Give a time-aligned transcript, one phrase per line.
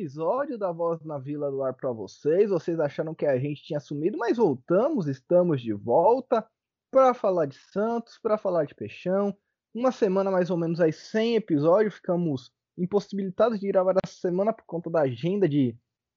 [0.00, 2.48] Episódio da Voz na Vila do Ar para vocês.
[2.48, 6.48] Vocês acharam que a gente tinha sumido, mas voltamos, estamos de volta
[6.90, 9.36] para falar de Santos, para falar de Peixão.
[9.74, 14.64] Uma semana mais ou menos aí sem episódio, ficamos impossibilitados de gravar essa semana por
[14.64, 15.76] conta da agenda de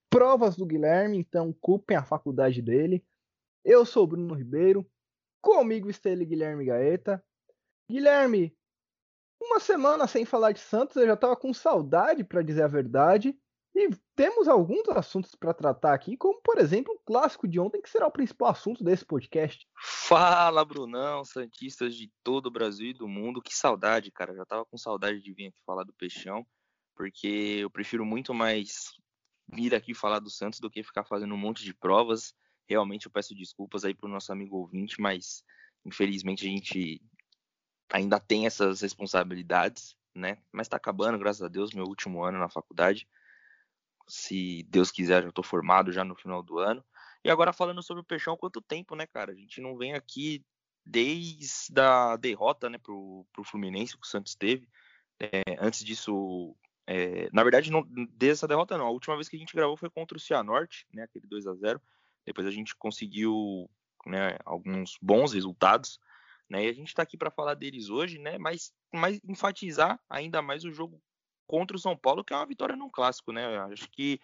[0.10, 3.06] provas do Guilherme, então culpem a faculdade dele.
[3.66, 4.90] Eu sou o Bruno Ribeiro,
[5.42, 7.22] comigo está ele, Guilherme Gaeta.
[7.92, 8.56] Guilherme,
[9.42, 13.38] uma semana sem falar de Santos, eu já estava com saudade, para dizer a verdade.
[13.76, 17.90] E temos alguns assuntos para tratar aqui, como por exemplo o clássico de ontem, que
[17.90, 19.68] será o principal assunto desse podcast.
[19.76, 23.42] Fala, Brunão, Santistas de todo o Brasil e do mundo.
[23.42, 24.36] Que saudade, cara.
[24.36, 26.46] já tava com saudade de vir aqui falar do Peixão,
[26.96, 28.92] porque eu prefiro muito mais
[29.52, 32.34] vir aqui falar do Santos do que ficar fazendo um monte de provas.
[32.70, 35.44] Realmente eu peço desculpas aí pro nosso amigo ouvinte, mas
[35.84, 37.02] infelizmente a gente
[37.92, 40.38] ainda tem essas responsabilidades, né?
[40.52, 43.08] Mas tá acabando, graças a Deus, meu último ano na faculdade.
[44.08, 46.84] Se Deus quiser, já tô formado já no final do ano.
[47.24, 49.32] E agora falando sobre o Peixão, quanto tempo, né, cara?
[49.32, 50.44] A gente não vem aqui
[50.86, 54.68] desde a derrota, né, pro, pro Fluminense que o Santos teve.
[55.20, 58.88] É, antes disso, é, na verdade, não, desde essa derrota não.
[58.88, 61.54] A última vez que a gente gravou foi contra o Cianorte, né, aquele 2 a
[61.54, 61.82] 0
[62.26, 63.70] Depois a gente conseguiu
[64.06, 66.00] né, alguns bons resultados.
[66.50, 66.66] Né?
[66.66, 68.38] E a gente está aqui para falar deles hoje, né?
[68.38, 71.02] Mas, mas enfatizar ainda mais o jogo
[71.48, 73.58] contra o São Paulo, que é uma vitória num clássico, né?
[73.60, 74.20] Acho que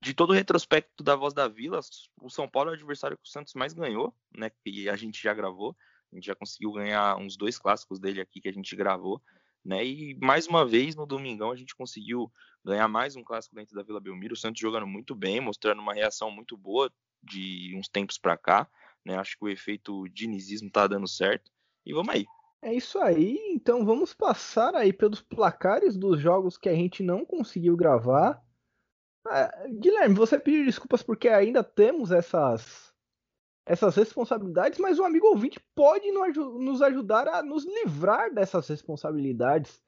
[0.00, 1.80] de todo o retrospecto da Voz da Vila,
[2.20, 4.50] o São Paulo é o adversário que o Santos mais ganhou, né?
[4.64, 5.76] E a gente já gravou,
[6.12, 9.20] a gente já conseguiu ganhar uns dois clássicos dele aqui que a gente gravou,
[9.64, 9.84] né?
[9.84, 12.32] E mais uma vez no domingão a gente conseguiu
[12.64, 15.94] ganhar mais um clássico dentro da Vila Belmiro, o Santos jogando muito bem, mostrando uma
[15.94, 18.68] reação muito boa de uns tempos para cá.
[19.04, 19.16] Né?
[19.16, 21.50] Acho que o efeito dinizismo tá dando certo.
[21.84, 22.26] E vamos aí.
[22.62, 27.24] É isso aí, então vamos passar aí pelos placares dos jogos que a gente não
[27.24, 28.42] conseguiu gravar.
[29.26, 32.86] Ah, Guilherme, você pediu desculpas porque ainda temos essas
[33.66, 39.82] essas responsabilidades, mas o amigo ouvinte pode nos ajudar a nos livrar dessas responsabilidades.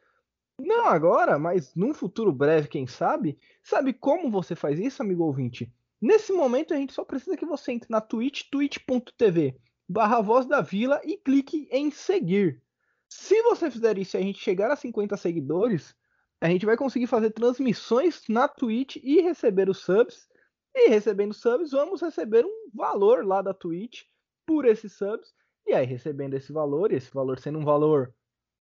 [0.58, 3.38] Não agora, mas num futuro breve, quem sabe?
[3.62, 5.72] Sabe como você faz isso, amigo ouvinte?
[6.00, 9.56] Nesse momento a gente só precisa que você entre na Twitch, twitch.tv
[9.88, 12.62] barra Voz da Vila e clique em seguir.
[13.08, 15.96] Se você fizer isso e a gente chegar a 50 seguidores,
[16.40, 20.28] a gente vai conseguir fazer transmissões na Twitch e receber os subs.
[20.74, 24.02] E recebendo subs, vamos receber um valor lá da Twitch
[24.46, 25.32] por esses subs.
[25.66, 28.14] E aí, recebendo esse valor, e esse valor sendo um valor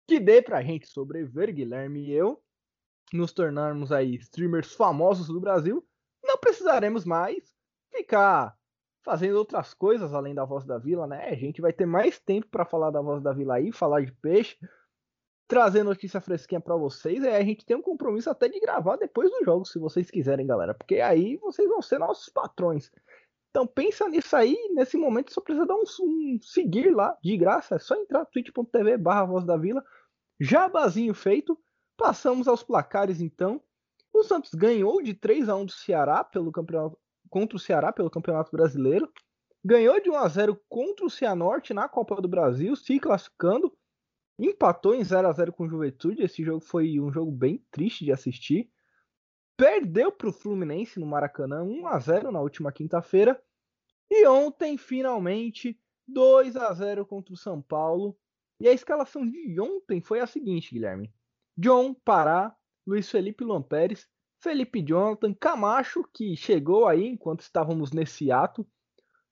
[0.06, 2.42] que dê pra gente sobreviver, Guilherme e eu,
[3.12, 5.86] nos tornarmos aí streamers famosos do Brasil,
[6.22, 7.54] não precisaremos mais
[7.90, 8.56] ficar
[9.02, 11.28] fazendo outras coisas além da Voz da Vila, né?
[11.28, 14.12] A gente vai ter mais tempo para falar da Voz da Vila aí, falar de
[14.12, 14.56] peixe,
[15.48, 17.22] trazer notícia fresquinha para vocês.
[17.22, 20.46] E a gente tem um compromisso até de gravar depois do jogo, se vocês quiserem,
[20.46, 22.90] galera, porque aí vocês vão ser nossos patrões.
[23.50, 27.74] Então pensa nisso aí, nesse momento só precisa dar um, um seguir lá, de graça,
[27.74, 29.84] é só entrar twitch.tv barra Voz da Vila,
[30.40, 31.58] jabazinho feito,
[31.98, 33.60] passamos aos placares então,
[34.10, 36.98] o Santos ganhou de 3 a 1 do Ceará pelo campeonato
[37.32, 39.10] contra o Ceará pelo Campeonato Brasileiro.
[39.64, 43.72] Ganhou de 1 a 0 contra o Cianorte na Copa do Brasil, se classificando.
[44.38, 46.22] Empatou em 0 a 0 com o Juventude.
[46.22, 48.70] Esse jogo foi um jogo bem triste de assistir.
[49.56, 53.42] Perdeu para o Fluminense no Maracanã 1 a 0 na última quinta-feira.
[54.10, 58.14] E ontem, finalmente, 2 a 0 contra o São Paulo.
[58.60, 61.10] E a escalação de ontem foi a seguinte, Guilherme:
[61.56, 62.54] John, Pará,
[62.86, 64.06] Luiz Felipe Luan Pérez,
[64.42, 68.66] Felipe Jonathan, Camacho, que chegou aí enquanto estávamos nesse ato,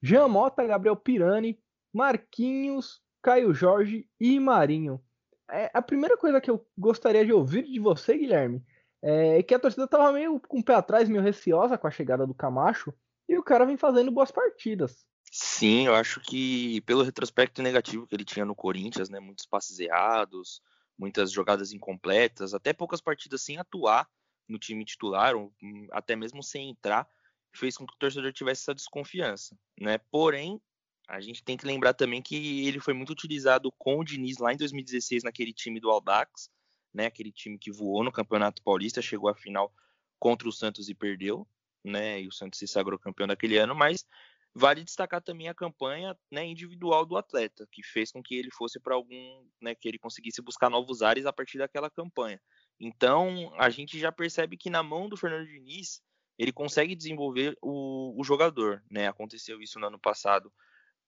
[0.01, 1.59] Jean Mota, Gabriel Pirani,
[1.93, 5.03] Marquinhos, Caio Jorge e Marinho.
[5.51, 8.65] É, a primeira coisa que eu gostaria de ouvir de você, Guilherme,
[9.03, 12.25] é que a torcida estava meio com o pé atrás, meio receosa com a chegada
[12.25, 12.95] do Camacho,
[13.29, 15.05] e o cara vem fazendo boas partidas.
[15.33, 19.81] Sim, eu acho que pelo retrospecto negativo que ele tinha no Corinthians, né, muitos passes
[19.81, 20.63] errados,
[20.97, 24.09] muitas jogadas incompletas, até poucas partidas sem atuar
[24.51, 27.09] no time titular, ou hum, até mesmo sem entrar,
[27.55, 29.99] fez com que o torcedor tivesse essa desconfiança, né?
[30.11, 30.61] Porém,
[31.09, 34.53] a gente tem que lembrar também que ele foi muito utilizado com o Diniz lá
[34.53, 36.51] em 2016 naquele time do Aldax,
[36.95, 37.07] né?
[37.07, 39.73] Aquele time que voou no Campeonato Paulista, chegou à final
[40.19, 41.47] contra o Santos e perdeu,
[41.85, 42.21] né?
[42.21, 44.07] E o Santos se sagrou campeão daquele ano, mas
[44.55, 48.81] Vale destacar também a campanha né, individual do atleta, que fez com que ele fosse
[48.81, 52.41] para algum, né, que ele conseguisse buscar novos ares a partir daquela campanha.
[52.81, 56.03] Então, a gente já percebe que na mão do Fernando Diniz,
[56.39, 59.07] ele consegue desenvolver o, o jogador, né?
[59.07, 60.51] Aconteceu isso no ano passado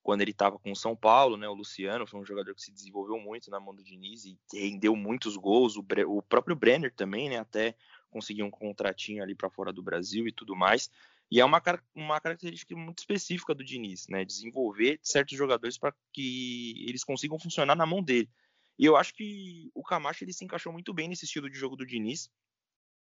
[0.02, 1.48] quando ele estava com o São Paulo, né?
[1.48, 4.94] O Luciano foi um jogador que se desenvolveu muito na mão do Diniz e rendeu
[4.94, 5.76] muitos gols.
[5.76, 7.38] O, o próprio Brenner também, né?
[7.38, 7.74] Até
[8.10, 10.90] conseguiu um contratinho ali para fora do Brasil e tudo mais.
[11.30, 11.62] E é uma,
[11.94, 14.24] uma característica muito específica do Diniz, né?
[14.24, 18.28] Desenvolver certos jogadores para que eles consigam funcionar na mão dele.
[18.78, 21.76] E eu acho que o Camacho ele se encaixou muito bem nesse estilo de jogo
[21.76, 22.30] do Diniz,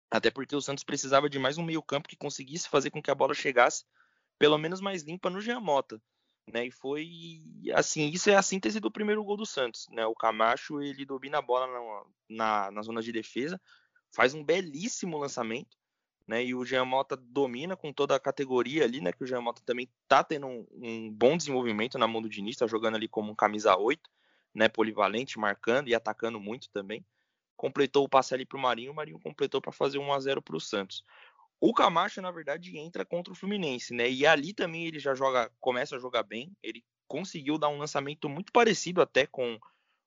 [0.09, 3.15] até porque o Santos precisava de mais um meio-campo que conseguisse fazer com que a
[3.15, 3.83] bola chegasse
[4.39, 6.01] pelo menos mais limpa no Jean Mota.
[6.49, 7.43] Né, e foi
[7.73, 10.05] assim, isso é a síntese do primeiro gol do Santos, né?
[10.05, 13.59] O Camacho ele domina a bola na, na, na zona de defesa,
[14.15, 15.77] faz um belíssimo lançamento,
[16.25, 16.45] né?
[16.45, 19.11] E o Jean Mota domina com toda a categoria ali, né?
[19.11, 22.55] Que o Jean Mota também tá tendo um, um bom desenvolvimento na mão do Diniz,
[22.55, 24.09] tá jogando ali como um camisa 8,
[24.57, 24.67] né?
[24.67, 27.05] Polivalente, marcando e atacando muito também.
[27.55, 30.55] Completou o passe ali pro Marinho, o Marinho completou para fazer 1 a 0 para
[30.55, 31.03] o Santos.
[31.61, 34.09] O Camacho, na verdade, entra contra o Fluminense, né?
[34.09, 36.51] E ali também ele já joga, começa a jogar bem.
[36.63, 39.59] Ele conseguiu dar um lançamento muito parecido até com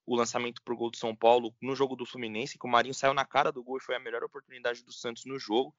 [0.05, 3.15] o lançamento pro gol do São Paulo no jogo do Fluminense, que o Marinho saiu
[3.15, 5.73] na cara do gol e foi a melhor oportunidade do Santos no jogo.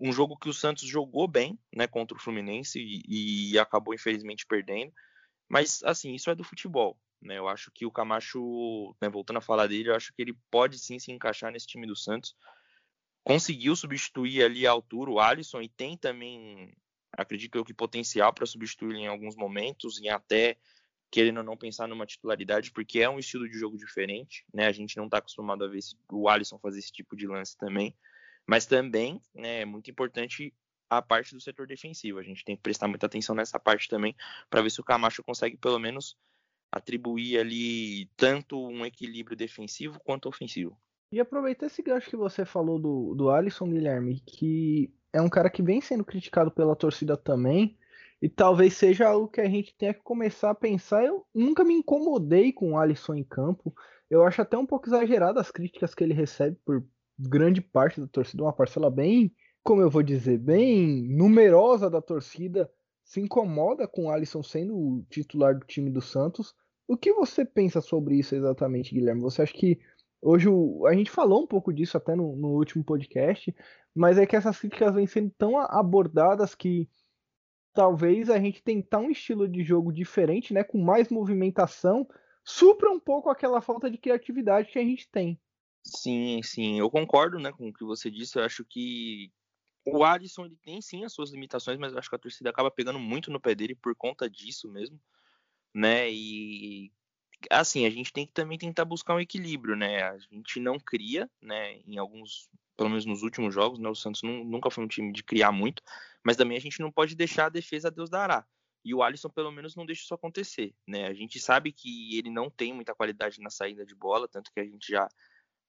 [0.00, 4.46] Um jogo que o Santos jogou bem, né, contra o Fluminense e, e acabou infelizmente
[4.46, 4.92] perdendo.
[5.48, 7.38] Mas assim, isso é do futebol, né?
[7.38, 10.78] Eu acho que o Camacho, né, voltando a falar dele, eu acho que ele pode
[10.78, 12.34] sim se encaixar nesse time do Santos
[13.28, 16.74] conseguiu substituir ali a altura o Alisson e tem também,
[17.12, 20.56] acredito eu, que potencial para substituir em alguns momentos e até
[21.10, 24.66] querendo não pensar numa titularidade, porque é um estilo de jogo diferente, né?
[24.66, 25.80] A gente não está acostumado a ver
[26.10, 27.94] o Alisson fazer esse tipo de lance também,
[28.46, 30.54] mas também né, é muito importante
[30.88, 32.18] a parte do setor defensivo.
[32.18, 34.16] A gente tem que prestar muita atenção nessa parte também
[34.48, 36.16] para ver se o Camacho consegue pelo menos
[36.70, 40.76] atribuir ali tanto um equilíbrio defensivo quanto ofensivo.
[41.10, 45.48] E aproveitar esse gancho que você falou do, do Alisson Guilherme, que é um cara
[45.48, 47.78] que vem sendo criticado pela torcida também,
[48.20, 51.04] e talvez seja algo que a gente tenha que começar a pensar.
[51.04, 53.74] Eu nunca me incomodei com o Alisson em campo.
[54.10, 56.84] Eu acho até um pouco exagerado as críticas que ele recebe por
[57.18, 59.32] grande parte da torcida, uma parcela bem,
[59.62, 62.70] como eu vou dizer, bem numerosa da torcida
[63.08, 66.54] se incomoda com o Alisson sendo o titular do time do Santos.
[66.86, 69.22] O que você pensa sobre isso exatamente, Guilherme?
[69.22, 69.80] Você acha que
[70.20, 73.54] Hoje o, a gente falou um pouco disso até no, no, último podcast,
[73.94, 76.88] mas é que essas críticas vêm sendo tão abordadas que
[77.72, 82.04] talvez a gente tentar um estilo de jogo diferente, né, com mais movimentação,
[82.42, 85.40] supra um pouco aquela falta de criatividade que a gente tem.
[85.84, 88.36] Sim, sim, eu concordo, né, com o que você disse.
[88.36, 89.30] Eu acho que
[89.96, 92.70] o Alisson ele tem sim as suas limitações, mas eu acho que a torcida acaba
[92.70, 95.00] pegando muito no pé dele por conta disso mesmo,
[95.74, 96.10] né?
[96.10, 96.92] E
[97.50, 100.02] assim, a gente tem que também tentar buscar um equilíbrio, né?
[100.02, 101.80] A gente não cria, né?
[101.86, 103.88] Em alguns, pelo menos nos últimos jogos, né?
[103.88, 105.82] O Santos não, nunca foi um time de criar muito,
[106.24, 108.46] mas também a gente não pode deixar a defesa a Deus dará.
[108.84, 111.06] E o Alisson, pelo menos, não deixa isso acontecer, né?
[111.06, 114.60] A gente sabe que ele não tem muita qualidade na saída de bola, tanto que
[114.60, 115.08] a gente já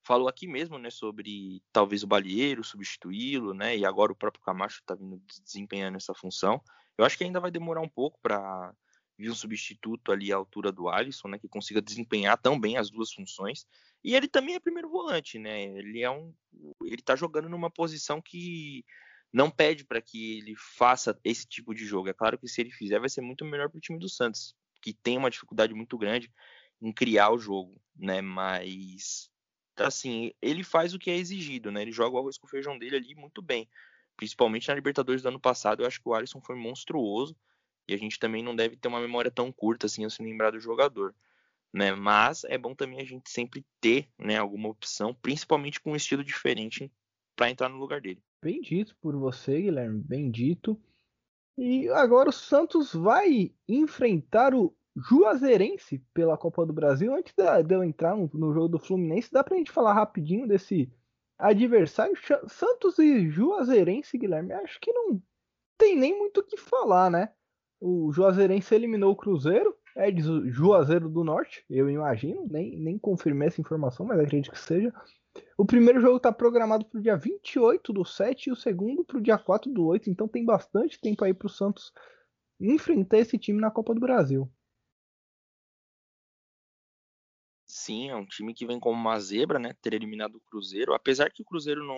[0.04, 3.78] falou aqui mesmo, né, sobre talvez o Balieiro substituí-lo, né?
[3.78, 6.62] E agora o próprio Camacho está vindo desempenhando essa função.
[6.97, 8.73] Eu acho que ainda vai demorar um pouco para
[9.18, 12.90] vir um substituto ali à altura do Alisson, né, que consiga desempenhar tão bem as
[12.90, 13.66] duas funções.
[14.04, 15.64] E ele também é primeiro volante, né?
[15.64, 16.33] Ele é um
[16.83, 18.85] ele tá jogando numa posição que
[19.31, 22.09] não pede para que ele faça esse tipo de jogo.
[22.09, 24.56] É claro que se ele fizer vai ser muito melhor para o time do Santos,
[24.81, 26.31] que tem uma dificuldade muito grande
[26.81, 28.21] em criar o jogo, né?
[28.21, 29.29] Mas
[29.88, 31.81] assim, ele faz o que é exigido, né?
[31.81, 33.69] Ele joga o arroz com o feijão dele ali muito bem.
[34.16, 37.36] Principalmente na Libertadores do ano passado, eu acho que o Alisson foi monstruoso.
[37.88, 40.52] E a gente também não deve ter uma memória tão curta assim ao se lembrar
[40.52, 41.16] do jogador.
[41.74, 41.94] Né?
[41.95, 46.24] Mas é bom também a gente sempre ter né, alguma opção, principalmente com um estilo
[46.24, 46.92] diferente,
[47.36, 48.21] para entrar no lugar dele.
[48.44, 50.80] Bem dito por você, Guilherme, bem dito.
[51.57, 54.74] E agora o Santos vai enfrentar o
[55.07, 57.13] Juazeirense pela Copa do Brasil.
[57.13, 60.91] Antes de eu entrar no jogo do Fluminense, dá pra gente falar rapidinho desse
[61.37, 62.15] adversário?
[62.47, 65.21] Santos e Juazeirense, Guilherme, acho que não
[65.77, 67.29] tem nem muito o que falar, né?
[67.79, 73.47] O Juazeirense eliminou o Cruzeiro, é de Juazeiro do Norte, eu imagino, nem, nem confirmei
[73.47, 74.94] essa informação, mas acredito que seja.
[75.57, 79.18] O primeiro jogo está programado para o dia 28 do 7 e o segundo para
[79.18, 81.94] o dia 4 do 8, então tem bastante tempo aí para o Santos
[82.59, 84.51] enfrentar esse time na Copa do Brasil.
[87.80, 89.74] Sim, é um time que vem como uma zebra, né?
[89.81, 91.98] Ter eliminado o Cruzeiro, apesar que o Cruzeiro não,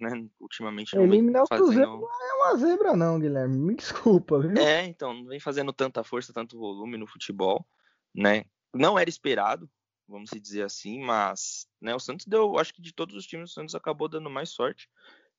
[0.00, 1.64] né, ultimamente não Eliminar vem fazendo...
[1.64, 4.56] o Cruzeiro não é uma zebra não, Guilherme, me desculpa, viu?
[4.56, 7.66] É, então, não vem fazendo tanta força, tanto volume no futebol,
[8.14, 8.46] né?
[8.74, 9.68] Não era esperado,
[10.08, 13.52] vamos dizer assim, mas, né, o Santos deu, acho que de todos os times o
[13.52, 14.88] Santos acabou dando mais sorte,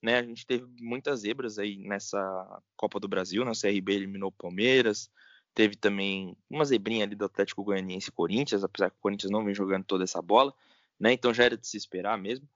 [0.04, 0.20] né?
[0.20, 3.58] A gente teve muitas zebras aí nessa Copa do Brasil, na né?
[3.60, 5.10] CRB eliminou o Palmeiras,
[5.54, 9.44] Teve também uma zebrinha ali do Atlético Goianiense e Corinthians, apesar que o Corinthians não
[9.44, 10.54] vem jogando toda essa bola,
[11.00, 11.12] né?
[11.12, 12.48] Então já era de se esperar mesmo.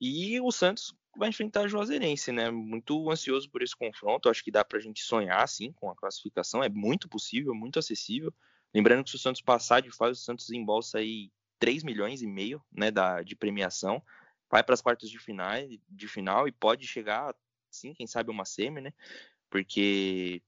[0.00, 2.50] E o Santos vai enfrentar a Juazeirense, né?
[2.50, 4.28] Muito ansioso por esse confronto.
[4.28, 6.62] Acho que dá pra gente sonhar, sim, com a classificação.
[6.62, 8.32] É muito possível, muito acessível.
[8.74, 12.26] Lembrando que se o Santos passar de fase, o Santos embolsa aí 3 milhões e
[12.26, 14.02] meio né, da, de premiação.
[14.50, 15.52] Vai para as quartas de final,
[15.88, 17.34] de final e pode chegar,
[17.70, 18.92] sim, quem sabe uma semi, né?
[19.48, 20.42] Porque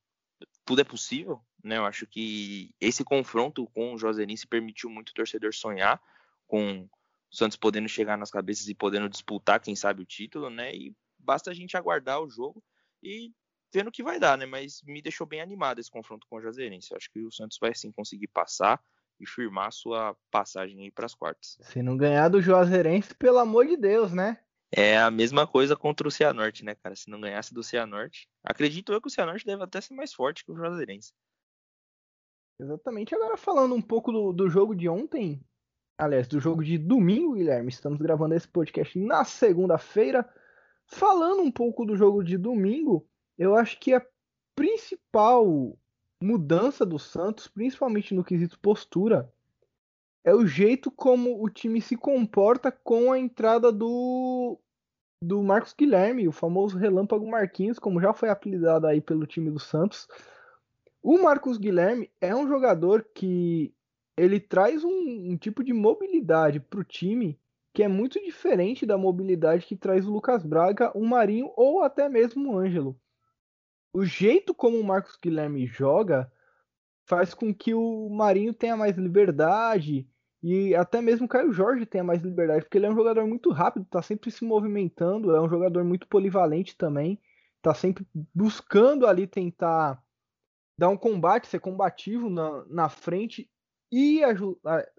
[0.66, 1.78] tudo é possível, né?
[1.78, 6.02] Eu acho que esse confronto com o Juazeirense permitiu muito o torcedor sonhar
[6.46, 6.90] com o
[7.30, 10.74] Santos podendo chegar nas cabeças e podendo disputar, quem sabe, o título, né?
[10.74, 12.62] E basta a gente aguardar o jogo
[13.02, 13.32] e
[13.72, 14.44] vendo o que vai dar, né?
[14.44, 16.94] Mas me deixou bem animado esse confronto com o Juazeirense.
[16.94, 18.82] Acho que o Santos vai sim conseguir passar
[19.20, 21.56] e firmar sua passagem aí para as quartas.
[21.60, 24.38] Se não ganhar do Juazeirense, pelo amor de Deus, né?
[24.70, 26.96] É a mesma coisa contra o Cianorte, né, cara?
[26.96, 30.44] Se não ganhasse do Cianorte, acredito eu que o Cianorte deve até ser mais forte
[30.44, 31.12] que o Juazeirense.
[32.58, 33.14] Exatamente.
[33.14, 35.40] Agora falando um pouco do, do jogo de ontem,
[35.98, 40.28] aliás, do jogo de domingo, Guilherme, estamos gravando esse podcast na segunda-feira.
[40.86, 43.06] Falando um pouco do jogo de domingo,
[43.36, 44.04] eu acho que a
[44.54, 45.76] principal
[46.20, 49.30] mudança do Santos, principalmente no quesito postura,
[50.26, 54.58] é o jeito como o time se comporta com a entrada do
[55.22, 59.58] do Marcos Guilherme, o famoso Relâmpago Marquinhos, como já foi apelidado aí pelo time do
[59.58, 60.06] Santos.
[61.02, 63.74] O Marcos Guilherme é um jogador que
[64.14, 67.40] ele traz um, um tipo de mobilidade para o time
[67.72, 72.08] que é muito diferente da mobilidade que traz o Lucas Braga, o Marinho ou até
[72.08, 72.98] mesmo o Ângelo
[73.96, 76.30] o jeito como o Marcos Guilherme joga
[77.08, 80.06] faz com que o Marinho tenha mais liberdade
[80.48, 83.50] e até mesmo o Caio Jorge tenha mais liberdade, porque ele é um jogador muito
[83.50, 87.20] rápido, tá sempre se movimentando, é um jogador muito polivalente também,
[87.60, 90.00] tá sempre buscando ali tentar
[90.78, 93.50] dar um combate, ser combativo na, na frente
[93.90, 94.20] e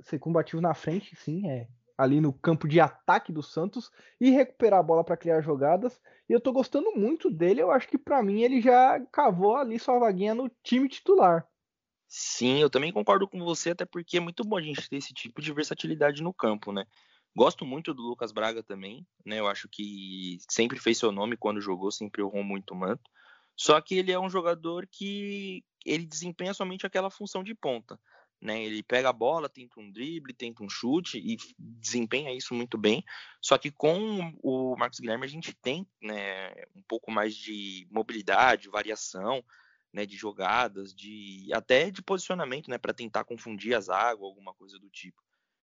[0.01, 3.89] ser combativo na frente, sim, é ali no campo de ataque do Santos
[4.19, 5.97] e recuperar a bola para criar jogadas.
[6.29, 7.61] E eu tô gostando muito dele.
[7.61, 11.47] Eu acho que para mim ele já cavou ali sua vaguinha no time titular.
[12.07, 15.13] Sim, eu também concordo com você, até porque é muito bom a gente ter esse
[15.13, 16.85] tipo de versatilidade no campo, né?
[17.35, 19.39] Gosto muito do Lucas Braga também, né?
[19.39, 23.03] Eu acho que sempre fez seu nome quando jogou, sempre honrou muito o manto.
[23.55, 27.99] Só que ele é um jogador que ele desempenha somente aquela função de ponta.
[28.39, 28.63] Né?
[28.63, 33.03] Ele pega a bola, tenta um drible, tenta um chute e desempenha isso muito bem.
[33.41, 38.69] Só que com o Marcos Guilherme a gente tem né, um pouco mais de mobilidade,
[38.69, 39.43] variação
[39.97, 44.77] né, de jogadas, de até de posicionamento, né, para tentar confundir as águas, alguma coisa
[44.77, 45.19] do tipo.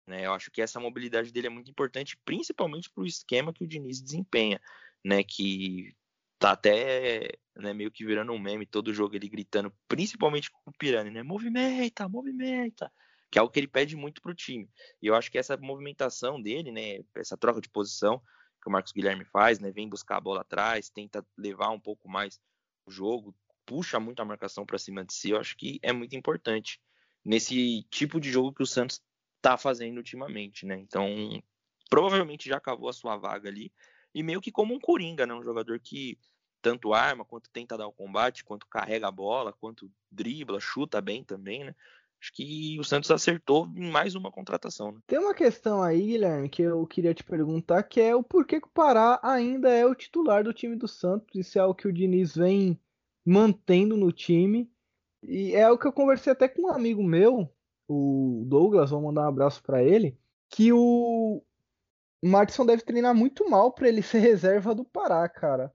[0.05, 0.25] Né?
[0.25, 3.67] Eu acho que essa mobilidade dele é muito importante, principalmente para o esquema que o
[3.67, 4.60] Diniz desempenha,
[5.01, 5.96] né, que
[6.38, 10.74] tá até né, meio que virando um meme todo jogo ele gritando, principalmente com o
[10.77, 11.24] Pirani, né?
[11.24, 12.91] Movimenta, movimenta,
[13.31, 14.69] que é algo que ele pede muito pro time.
[15.01, 18.22] E eu acho que essa movimentação dele, né, essa troca de posição
[18.62, 22.10] que o Marcos Guilherme faz, né, vem buscar a bola atrás, tenta levar um pouco
[22.10, 22.39] mais
[22.86, 23.34] o jogo,
[23.68, 26.80] puxa muito a marcação para cima de si, eu acho que é muito importante
[27.24, 29.02] nesse tipo de jogo que o Santos
[29.42, 30.80] tá fazendo ultimamente, né?
[30.80, 31.06] Então,
[31.90, 33.72] provavelmente já acabou a sua vaga ali
[34.16, 35.34] e meio que como um coringa, né?
[35.34, 36.18] Um jogador que
[36.62, 41.24] tanto arma, quanto tenta dar o combate, quanto carrega a bola, quanto dribla, chuta bem
[41.24, 41.76] também, né?
[42.20, 44.92] Acho que o Santos acertou em mais uma contratação.
[44.92, 45.00] Né?
[45.06, 48.68] Tem uma questão aí, Guilherme, que eu queria te perguntar, que é o porquê que
[48.68, 51.36] o Pará ainda é o titular do time do Santos.
[51.36, 52.80] Isso é algo que o Diniz vem
[53.27, 54.72] mantendo no time.
[55.22, 57.53] E é o que eu conversei até com um amigo meu,
[57.88, 60.17] o Douglas, vou mandar um abraço para ele,
[60.50, 61.43] que o,
[62.24, 65.74] Martinson deve treinar muito mal para ele ser reserva do Pará, cara.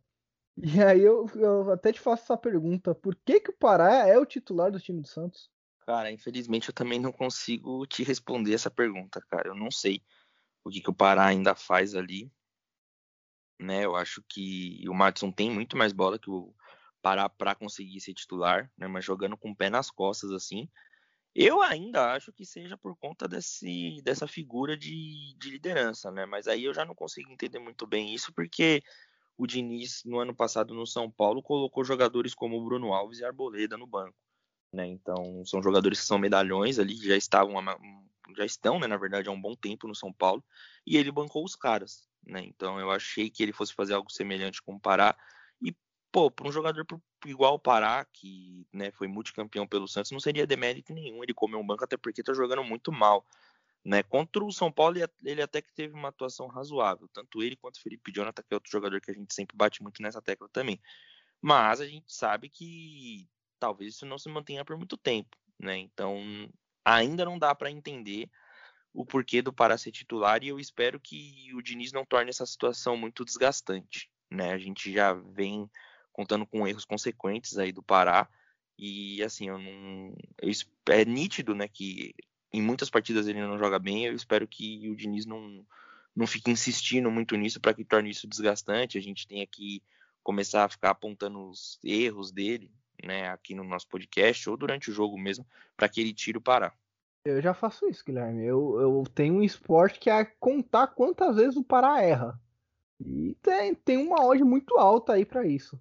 [0.56, 4.18] E aí eu, eu, até te faço essa pergunta: por que, que o Pará é
[4.18, 5.50] o titular do time do Santos?
[5.86, 9.48] Cara, infelizmente eu também não consigo te responder essa pergunta, cara.
[9.48, 10.02] Eu não sei
[10.64, 12.30] o que, que o Pará ainda faz ali.
[13.60, 13.84] Né?
[13.84, 16.54] Eu acho que o Madison tem muito mais bola que o
[17.02, 18.86] Pará para conseguir ser titular, né?
[18.86, 20.68] Mas jogando com o pé nas costas assim.
[21.34, 26.26] Eu ainda acho que seja por conta desse, dessa figura de, de liderança, né?
[26.26, 28.82] Mas aí eu já não consigo entender muito bem isso, porque
[29.36, 33.24] o Diniz, no ano passado no São Paulo, colocou jogadores como o Bruno Alves e
[33.24, 34.16] Arboleda no banco.
[34.72, 34.86] Né?
[34.86, 37.54] Então, são jogadores que são medalhões ali, já estavam,
[38.36, 40.42] já estão, né, na verdade, há um bom tempo no São Paulo,
[40.86, 42.08] e ele bancou os caras.
[42.26, 42.42] Né?
[42.44, 45.16] Então, eu achei que ele fosse fazer algo semelhante com o Pará.
[46.12, 46.86] Pô, para um jogador
[47.24, 51.56] igual o Pará, que né, foi multicampeão pelo Santos, não seria demérito nenhum ele comer
[51.56, 53.26] um banco, até porque tá jogando muito mal.
[53.84, 54.02] Né?
[54.02, 57.82] Contra o São Paulo, ele até que teve uma atuação razoável, tanto ele quanto o
[57.82, 60.78] Felipe Jonathan, que é outro jogador que a gente sempre bate muito nessa tecla também.
[61.40, 63.28] Mas a gente sabe que
[63.58, 65.78] talvez isso não se mantenha por muito tempo, né?
[65.78, 66.20] Então,
[66.84, 68.30] ainda não dá para entender
[68.92, 72.44] o porquê do Pará ser titular e eu espero que o Diniz não torne essa
[72.44, 74.52] situação muito desgastante, né?
[74.52, 75.68] A gente já vem
[76.12, 78.28] contando com erros consequentes aí do Pará
[78.78, 80.14] e assim, eu não
[80.88, 82.14] é nítido, né, que
[82.52, 85.64] em muitas partidas ele não joga bem, eu espero que o Diniz não
[86.14, 89.82] não fique insistindo muito nisso para que torne isso desgastante, a gente tenha que
[90.22, 92.70] começar a ficar apontando os erros dele,
[93.02, 96.42] né, aqui no nosso podcast ou durante o jogo mesmo, para que ele tire o
[96.42, 96.72] Pará.
[97.24, 98.44] Eu já faço isso, Guilherme.
[98.44, 102.38] Eu, eu tenho um esporte que é contar quantas vezes o Pará erra.
[103.00, 105.80] E tem, tem uma odd muito alta aí para isso.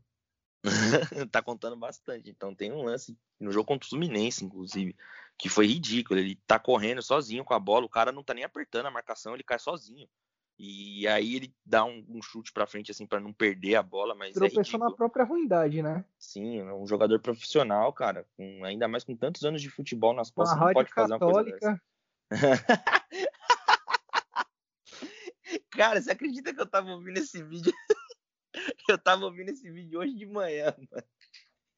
[1.31, 2.29] tá contando bastante.
[2.29, 4.95] Então tem um lance no jogo contra o Fluminense, inclusive,
[5.37, 6.19] que foi ridículo.
[6.19, 9.33] Ele tá correndo sozinho com a bola, o cara não tá nem apertando a marcação,
[9.33, 10.07] ele cai sozinho.
[10.63, 14.13] E aí ele dá um, um chute para frente assim para não perder a bola,
[14.13, 16.05] mas Tropeçou é na própria ruindade, né?
[16.19, 20.59] Sim, um jogador profissional, cara, com, ainda mais com tantos anos de futebol nas costas,
[20.59, 21.65] não pode fazer católica.
[21.65, 21.81] uma
[22.31, 22.73] coisa dessa.
[25.71, 27.73] cara, você acredita que eu tava ouvindo esse vídeo?
[28.89, 31.07] eu tava ouvindo esse vídeo hoje de manhã, mano.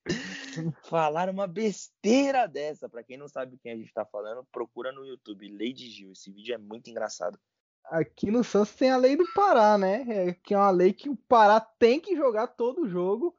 [0.89, 2.89] Falaram uma besteira dessa.
[2.89, 6.12] Para quem não sabe quem a gente tá falando, procura no YouTube, Lady Gil.
[6.12, 7.39] Esse vídeo é muito engraçado
[7.86, 10.06] aqui no Santos tem a lei do Pará, né?
[10.08, 13.36] É, que é uma lei que o Pará tem que jogar todo jogo.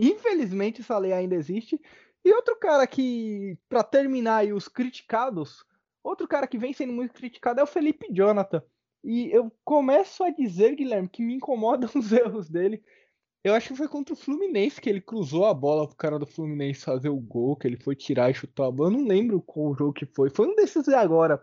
[0.00, 1.80] Infelizmente essa lei ainda existe.
[2.24, 5.64] E outro cara que, para terminar aí os criticados,
[6.02, 8.62] outro cara que vem sendo muito criticado é o Felipe Jonathan.
[9.06, 12.82] E eu começo a dizer, Guilherme, que me incomodam os erros dele.
[13.44, 16.26] Eu acho que foi contra o Fluminense que ele cruzou a bola pro cara do
[16.26, 18.90] Fluminense fazer o gol, que ele foi tirar e chutou a bola.
[18.90, 20.28] Eu não lembro qual jogo que foi.
[20.28, 21.40] Foi um desses agora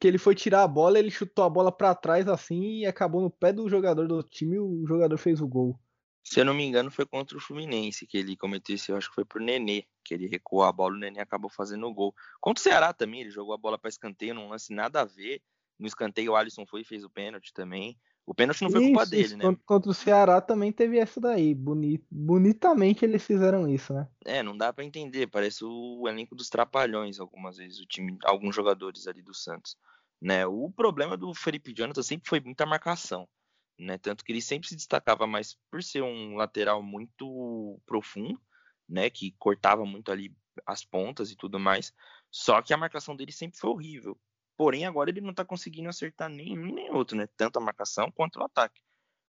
[0.00, 3.20] que ele foi tirar a bola, ele chutou a bola para trás assim e acabou
[3.20, 5.78] no pé do jogador do time e o jogador fez o gol.
[6.24, 9.10] Se eu não me engano, foi contra o Fluminense que ele cometeu isso, eu acho
[9.10, 12.14] que foi pro Nenê, que ele recuou a bola, o Nenê acabou fazendo o gol.
[12.40, 15.40] Contra o Ceará também, ele jogou a bola para escanteio, não lance nada a ver.
[15.82, 17.98] No escanteio o Alisson foi e fez o pênalti também.
[18.24, 19.58] O pênalti não foi isso, culpa dele, né?
[19.66, 21.52] Contra o Ceará também teve essa daí.
[21.56, 24.08] Bonit, bonitamente eles fizeram isso, né?
[24.24, 25.26] É, não dá para entender.
[25.26, 29.76] Parece o elenco dos trapalhões algumas vezes, o time, alguns jogadores ali do Santos.
[30.20, 30.46] Né?
[30.46, 33.28] O problema do Felipe Jonathan sempre foi muita marcação.
[33.76, 33.98] Né?
[33.98, 38.40] Tanto que ele sempre se destacava mais por ser um lateral muito profundo,
[38.88, 39.10] né?
[39.10, 40.32] Que cortava muito ali
[40.64, 41.92] as pontas e tudo mais.
[42.30, 44.16] Só que a marcação dele sempre foi horrível.
[44.62, 47.26] Porém, agora ele não está conseguindo acertar nem um nem outro, né?
[47.36, 48.80] Tanto a marcação quanto o ataque.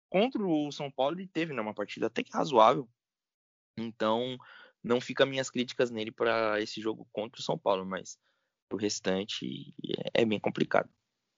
[0.09, 2.87] Contra o São Paulo, ele teve né, uma partida até que razoável.
[3.77, 4.37] Então,
[4.81, 8.17] não fica minhas críticas nele para esse jogo contra o São Paulo, mas
[8.71, 9.75] o restante
[10.13, 10.89] é bem complicado.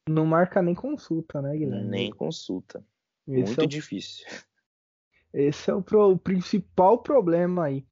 [0.08, 1.89] Não marca nem consulta, né, Guilherme?
[1.89, 2.86] Nem consulta.
[3.28, 3.67] Esse Muito é o...
[3.67, 4.28] difícil.
[5.34, 6.12] Esse é o, pro...
[6.12, 7.84] o, principal problema aí.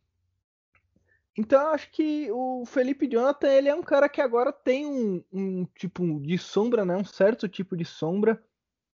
[1.38, 5.24] Então eu acho que o Felipe Jonathan ele é um cara que agora tem um,
[5.32, 6.98] um tipo de sombra, né?
[6.98, 8.44] Um certo tipo de sombra.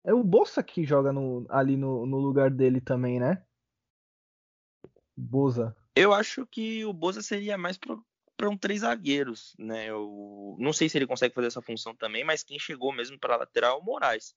[0.03, 3.45] É o Bolsa que joga no, ali no, no lugar dele também, né?
[5.17, 5.77] Boza.
[5.95, 9.89] Eu acho que o Boza seria mais para um três zagueiros, né?
[9.89, 13.37] Eu não sei se ele consegue fazer essa função também, mas quem chegou mesmo para
[13.37, 14.35] lateral é o Moraes,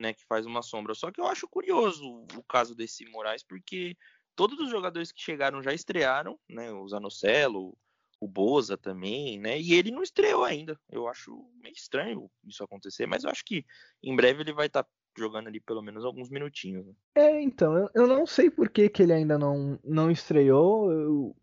[0.00, 0.12] né?
[0.12, 0.92] Que faz uma sombra.
[0.92, 3.96] Só que eu acho curioso o caso desse Moraes, porque
[4.34, 6.72] todos os jogadores que chegaram já estrearam, né?
[6.72, 7.76] O Zanocelo,
[8.20, 9.60] o Boza também, né?
[9.60, 10.78] E ele não estreou ainda.
[10.90, 13.64] Eu acho meio estranho isso acontecer, mas eu acho que
[14.02, 16.86] em breve ele vai estar tá jogando ali pelo menos alguns minutinhos.
[16.86, 16.92] Né?
[17.14, 20.90] É, então, eu, não sei por que, que ele ainda não, não estreou.
[20.90, 21.36] Eu,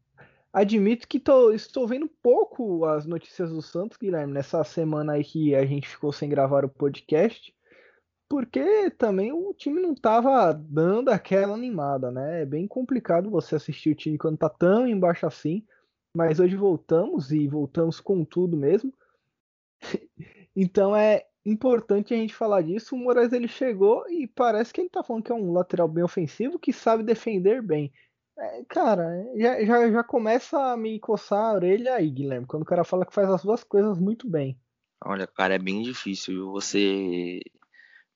[0.53, 5.55] Admito que tô, estou vendo pouco as notícias do Santos, Guilherme, nessa semana aí que
[5.55, 7.55] a gente ficou sem gravar o podcast,
[8.31, 12.43] porque também o time não estava dando aquela animada, né?
[12.43, 15.65] É bem complicado você assistir o time quando tá tão embaixo assim,
[16.15, 18.93] mas hoje voltamos e voltamos com tudo mesmo.
[20.55, 22.95] então é importante a gente falar disso.
[22.95, 26.05] O Moraes ele chegou e parece que ele tá falando que é um lateral bem
[26.05, 27.91] ofensivo que sabe defender bem.
[28.39, 32.65] É, cara, já, já, já começa a me coçar a orelha aí, Guilherme, quando o
[32.65, 34.57] cara fala que faz as duas coisas muito bem.
[35.03, 37.41] Olha, cara, é bem difícil você.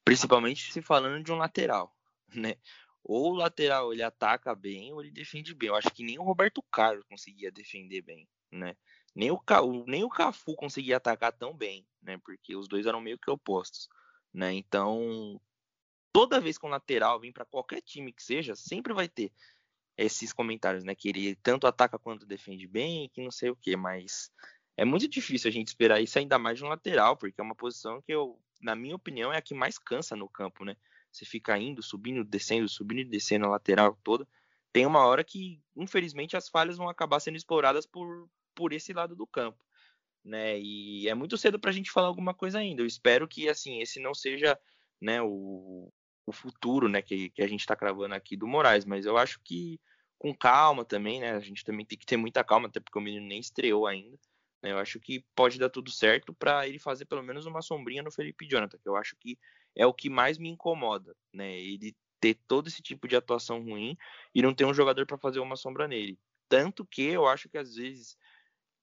[0.05, 1.93] Principalmente se falando de um lateral,
[2.33, 2.55] né?
[3.03, 5.69] Ou o lateral ele ataca bem ou ele defende bem.
[5.69, 8.75] Eu acho que nem o Roberto Carlos conseguia defender bem, né?
[9.13, 9.41] Nem o,
[9.87, 12.17] nem o Cafu conseguia atacar tão bem, né?
[12.23, 13.89] Porque os dois eram meio que opostos,
[14.33, 14.53] né?
[14.53, 15.39] Então,
[16.11, 19.31] toda vez que um lateral vem para qualquer time que seja, sempre vai ter
[19.97, 20.95] esses comentários, né?
[20.95, 24.31] Que ele tanto ataca quanto defende bem, que não sei o que, mas
[24.77, 27.55] é muito difícil a gente esperar isso ainda mais de um lateral, porque é uma
[27.55, 30.75] posição que eu, na minha opinião, é a que mais cansa no campo, né?
[31.11, 34.27] Você fica indo, subindo, descendo, subindo e descendo a lateral toda.
[34.73, 39.15] tem uma hora que, infelizmente, as falhas vão acabar sendo exploradas por, por esse lado
[39.15, 39.63] do campo.
[40.23, 40.59] Né?
[40.59, 42.81] E é muito cedo para a gente falar alguma coisa ainda.
[42.81, 44.59] Eu espero que assim esse não seja
[44.99, 45.91] né, o,
[46.25, 49.39] o futuro né, que, que a gente está cravando aqui do Moraes, mas eu acho
[49.43, 49.79] que
[50.17, 51.31] com calma também, né?
[51.31, 54.17] A gente também tem que ter muita calma, até porque o menino nem estreou ainda.
[54.65, 54.71] Né?
[54.71, 58.11] Eu acho que pode dar tudo certo para ele fazer pelo menos uma sombrinha no
[58.11, 59.37] Felipe Jonathan, que eu acho que
[59.75, 61.55] é o que mais me incomoda, né?
[61.59, 63.95] Ele ter todo esse tipo de atuação ruim
[64.33, 66.17] e não ter um jogador para fazer uma sombra nele.
[66.49, 68.17] Tanto que eu acho que às vezes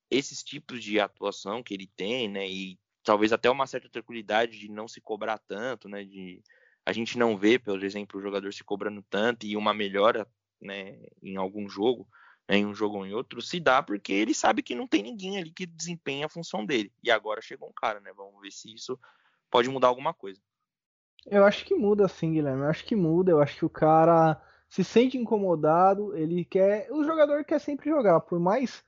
[0.09, 4.71] esses tipos de atuação que ele tem, né, e talvez até uma certa tranquilidade de
[4.71, 6.41] não se cobrar tanto, né, de
[6.85, 10.25] a gente não vê, por exemplo, o jogador se cobrando tanto e uma melhora,
[10.61, 12.07] né, em algum jogo,
[12.49, 15.37] em um jogo ou em outro, se dá porque ele sabe que não tem ninguém
[15.37, 16.91] ali que desempenha a função dele.
[17.01, 18.11] E agora chegou um cara, né?
[18.15, 18.99] Vamos ver se isso
[19.49, 20.39] pode mudar alguma coisa.
[21.25, 22.63] Eu acho que muda sim, Guilherme.
[22.63, 23.31] Eu acho que muda.
[23.31, 26.15] Eu acho que o cara se sente incomodado.
[26.17, 26.91] Ele quer.
[26.91, 28.19] O jogador quer sempre jogar.
[28.21, 28.83] Por mais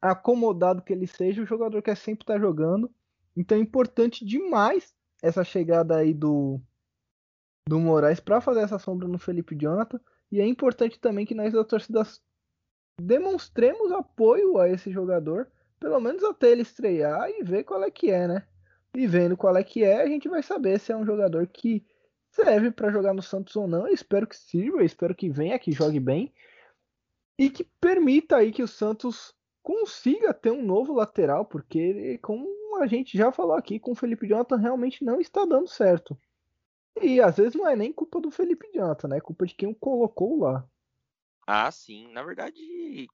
[0.00, 2.90] acomodado que ele seja, o jogador quer sempre estar tá jogando.
[3.34, 6.60] Então é importante demais essa chegada aí do,
[7.66, 9.98] do Moraes para fazer essa sombra no Felipe Jonathan.
[10.30, 12.02] E é importante também que nós da torcida
[13.00, 15.48] demonstremos apoio a esse jogador,
[15.80, 18.46] pelo menos até ele estrear e ver qual é que é, né?
[18.94, 21.84] E vendo qual é que é, a gente vai saber se é um jogador que
[22.30, 23.86] serve para jogar no Santos ou não.
[23.86, 26.32] Eu espero que sirva, espero que venha, que jogue bem
[27.38, 32.46] e que permita aí que o Santos consiga ter um novo lateral, porque como
[32.80, 36.18] a gente já falou aqui, com o Felipe Jonathan realmente não está dando certo.
[37.00, 39.16] E às vezes não é nem culpa do Felipe Jonathan, né?
[39.16, 40.68] É culpa de quem o colocou lá.
[41.46, 42.10] Ah, sim.
[42.12, 43.08] Na verdade,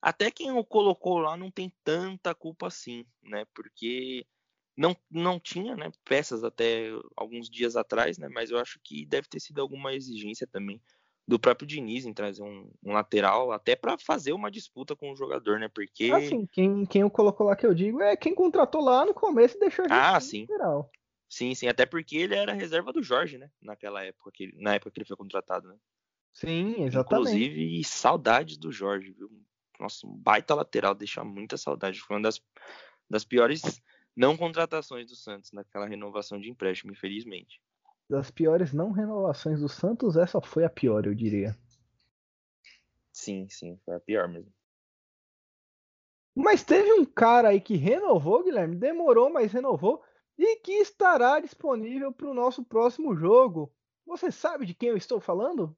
[0.00, 3.46] até quem o colocou lá não tem tanta culpa assim, né?
[3.54, 4.26] Porque
[4.76, 8.28] não, não tinha né, peças até alguns dias atrás, né?
[8.28, 10.80] Mas eu acho que deve ter sido alguma exigência também
[11.26, 15.16] do próprio Diniz em trazer um, um lateral, até para fazer uma disputa com o
[15.16, 15.68] jogador, né?
[15.68, 16.10] Porque.
[16.12, 19.56] Assim, quem, quem o colocou lá que eu digo é quem contratou lá no começo
[19.56, 20.42] e deixou gente ah, sim.
[20.42, 20.90] lateral.
[21.28, 23.50] Sim, sim, até porque ele era reserva do Jorge, né?
[23.60, 25.76] Naquela época, que, na época que ele foi contratado, né?
[26.34, 27.36] Sim, exatamente.
[27.36, 29.30] Inclusive, saudades do Jorge, viu?
[29.78, 32.00] Nossa, um baita lateral, deixa muita saudade.
[32.00, 32.42] Foi uma das,
[33.08, 33.62] das piores
[34.16, 37.60] não contratações do Santos naquela renovação de empréstimo, infelizmente.
[38.10, 41.56] Das piores não renovações do Santos, essa foi a pior, eu diria.
[43.12, 44.52] Sim, sim, foi a pior mesmo.
[46.34, 50.02] Mas teve um cara aí que renovou, Guilherme, demorou, mas renovou,
[50.36, 53.72] e que estará disponível para o nosso próximo jogo.
[54.04, 55.76] Você sabe de quem eu estou falando?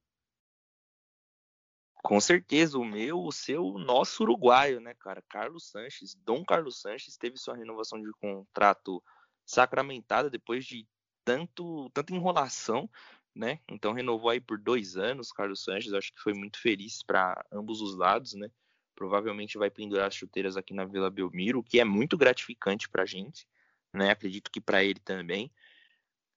[2.07, 5.21] Com certeza, o meu, o seu, o nosso uruguaio, né, cara?
[5.29, 9.03] Carlos Sanches, Dom Carlos Sanches teve sua renovação de contrato
[9.45, 10.87] sacramentada depois de
[11.25, 12.89] tanto, tanta enrolação,
[13.35, 13.59] né?
[13.69, 15.33] Então renovou aí por dois anos.
[15.33, 18.49] Carlos Sanches, acho que foi muito feliz para ambos os lados, né?
[18.95, 23.03] Provavelmente vai pendurar as chuteiras aqui na Vila Belmiro, o que é muito gratificante para
[23.03, 23.49] a gente,
[23.93, 24.11] né?
[24.11, 25.51] Acredito que para ele também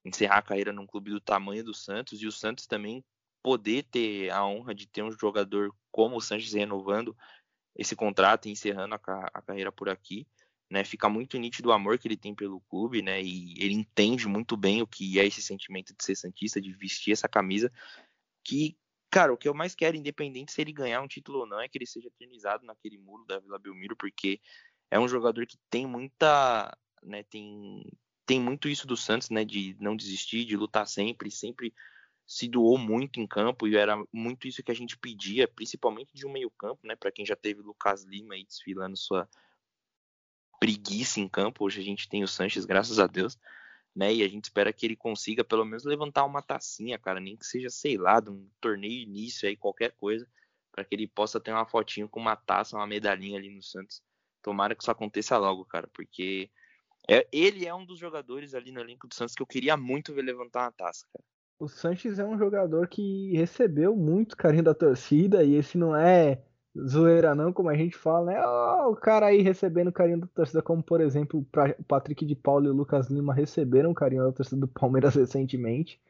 [0.04, 3.06] encerrar a carreira num clube do tamanho do Santos e o Santos também
[3.42, 7.16] poder ter a honra de ter um jogador como o Sanches renovando
[7.76, 9.00] esse contrato e encerrando a,
[9.34, 10.28] a, carreira por aqui,
[10.70, 10.84] né?
[10.84, 13.22] Fica muito nítido o amor que ele tem pelo clube, né?
[13.22, 17.14] E ele entende muito bem o que é esse sentimento de ser santista, de vestir
[17.14, 17.72] essa camisa,
[18.44, 18.78] que
[19.10, 21.68] cara, o que eu mais quero, independente se ele ganhar um título ou não, é
[21.68, 24.40] que ele seja eternizado naquele muro da Vila Belmiro, porque
[24.92, 27.84] é um jogador que tem muita, né, tem
[28.26, 31.74] tem muito isso do Santos, né, de não desistir, de lutar sempre, sempre
[32.30, 36.28] se doou muito em campo e era muito isso que a gente pedia, principalmente de
[36.28, 36.96] um meio-campo, né?
[36.96, 39.28] Para quem já teve Lucas Lima aí desfilando sua
[40.60, 43.36] preguiça em campo, hoje a gente tem o Sanches, graças a Deus,
[43.96, 44.14] né?
[44.14, 47.48] E a gente espera que ele consiga pelo menos levantar uma tacinha, cara, nem que
[47.48, 50.30] seja, sei lá, de um torneio início aí, qualquer coisa,
[50.72, 54.04] para que ele possa ter uma fotinho com uma taça, uma medalhinha ali no Santos.
[54.44, 56.52] Tomara que isso aconteça logo, cara, porque
[57.10, 60.14] é, ele é um dos jogadores ali no elenco do Santos que eu queria muito
[60.14, 61.26] ver levantar uma taça, cara
[61.60, 66.42] o Sanches é um jogador que recebeu muito carinho da torcida e esse não é
[66.88, 68.42] zoeira não, como a gente fala, né?
[68.46, 72.68] Oh, o cara aí recebendo carinho da torcida, como por exemplo o Patrick de Paulo
[72.68, 76.02] e o Lucas Lima receberam carinho da torcida do Palmeiras recentemente.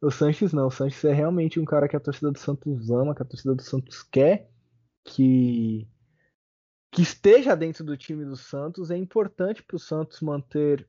[0.00, 3.14] O Sanches não, o Sanches é realmente um cara que a torcida do Santos ama,
[3.14, 4.48] que a torcida do Santos quer
[5.04, 5.88] que
[6.92, 8.90] que esteja dentro do time do Santos.
[8.90, 10.88] É importante para o Santos manter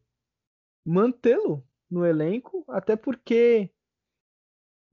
[0.86, 3.72] mantê-lo no elenco, até porque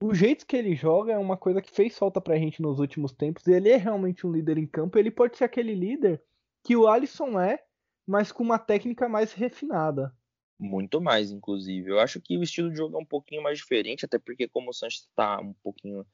[0.02, 3.12] o jeito que ele joga é uma coisa que fez falta pra gente nos últimos
[3.12, 3.46] tempos.
[3.46, 4.98] Ele é realmente um líder em campo.
[4.98, 6.22] Ele pode ser aquele líder
[6.64, 7.62] que o Alisson é,
[8.06, 10.14] mas com uma técnica mais refinada.
[10.58, 11.90] Muito mais, inclusive.
[11.90, 14.70] Eu acho que o estilo de jogo é um pouquinho mais diferente, até porque como
[14.70, 16.06] o Sanches está um pouquinho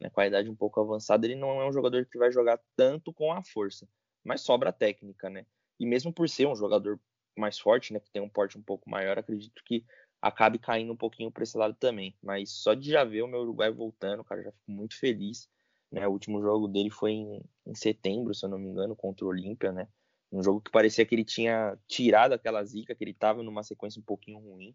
[0.00, 2.60] né, com a idade um pouco avançada, ele não é um jogador que vai jogar
[2.76, 3.88] tanto com a força,
[4.24, 5.46] mas sobra a técnica, né?
[5.78, 7.00] E mesmo por ser um jogador
[7.36, 9.84] mais forte, né, que tem um porte um pouco maior, acredito que
[10.24, 12.16] acabe caindo um pouquinho para esse lado também.
[12.22, 15.50] Mas só de já ver o meu Uruguai voltando, cara, já fico muito feliz.
[15.92, 16.08] Né?
[16.08, 19.28] O último jogo dele foi em, em setembro, se eu não me engano, contra o
[19.28, 19.86] Olímpia, né?
[20.32, 24.00] Um jogo que parecia que ele tinha tirado aquela zica, que ele estava numa sequência
[24.00, 24.74] um pouquinho ruim,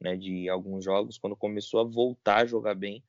[0.00, 1.16] né, de alguns jogos.
[1.16, 3.02] Quando começou a voltar a jogar bem,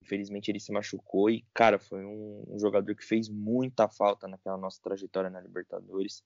[0.00, 4.56] infelizmente ele se machucou e, cara, foi um, um jogador que fez muita falta naquela
[4.56, 6.24] nossa trajetória na Libertadores.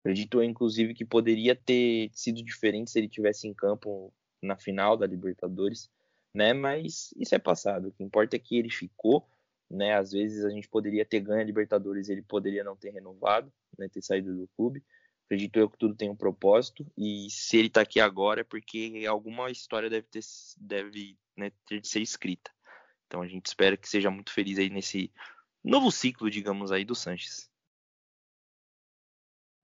[0.00, 4.12] Acredito, inclusive, que poderia ter sido diferente se ele tivesse em campo
[4.44, 5.90] na final da Libertadores,
[6.34, 6.52] né?
[6.52, 7.88] Mas isso é passado.
[7.88, 9.28] O que importa é que ele ficou,
[9.70, 9.94] né?
[9.94, 13.88] Às vezes a gente poderia ter ganho a Libertadores, ele poderia não ter renovado, né?
[13.88, 14.82] Ter saído do clube.
[15.26, 19.04] Acredito eu que tudo tem um propósito e se ele tá aqui agora é porque
[19.08, 20.20] alguma história deve ter
[20.58, 22.50] deve né, ter de ser escrita.
[23.06, 25.10] Então a gente espera que seja muito feliz aí nesse
[25.62, 27.50] novo ciclo, digamos aí, do Sanches.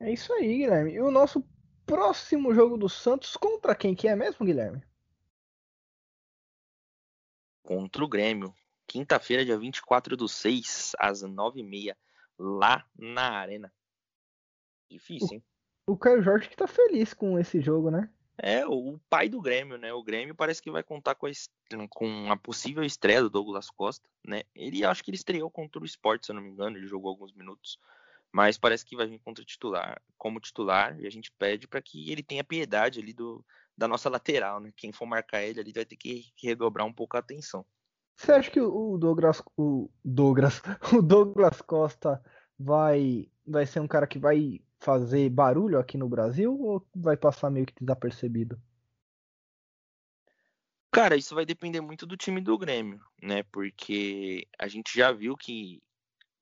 [0.00, 0.94] É isso aí, Guilherme.
[0.94, 1.44] E o nosso
[1.90, 4.80] próximo jogo do Santos contra quem que é mesmo, Guilherme?
[7.62, 8.54] Contra o Grêmio.
[8.86, 11.96] Quinta-feira, dia 24 do 6, às 9h30,
[12.38, 13.72] lá na Arena.
[14.88, 15.44] Difícil, hein?
[15.86, 18.08] O, o Caio Jorge que tá feliz com esse jogo, né?
[18.38, 19.92] É, o pai do Grêmio, né?
[19.92, 21.30] O Grêmio parece que vai contar com a,
[21.88, 24.42] com a possível estreia do Douglas Costa, né?
[24.54, 27.10] Ele acho que ele estreou contra o Sport, se eu não me engano, ele jogou
[27.10, 27.78] alguns minutos
[28.32, 32.10] mas parece que vai vir contra titular, como titular, e a gente pede para que
[32.10, 33.44] ele tenha piedade ali do,
[33.76, 34.72] da nossa lateral, né?
[34.76, 37.64] Quem for marcar ele ali vai ter que, redobrar um pouco a atenção.
[38.16, 40.60] Você acha que o Douglas, o Douglas,
[40.92, 42.22] o Douglas Costa
[42.58, 47.50] vai, vai ser um cara que vai fazer barulho aqui no Brasil ou vai passar
[47.50, 48.60] meio que desapercebido?
[50.92, 53.42] Cara, isso vai depender muito do time do Grêmio, né?
[53.44, 55.80] Porque a gente já viu que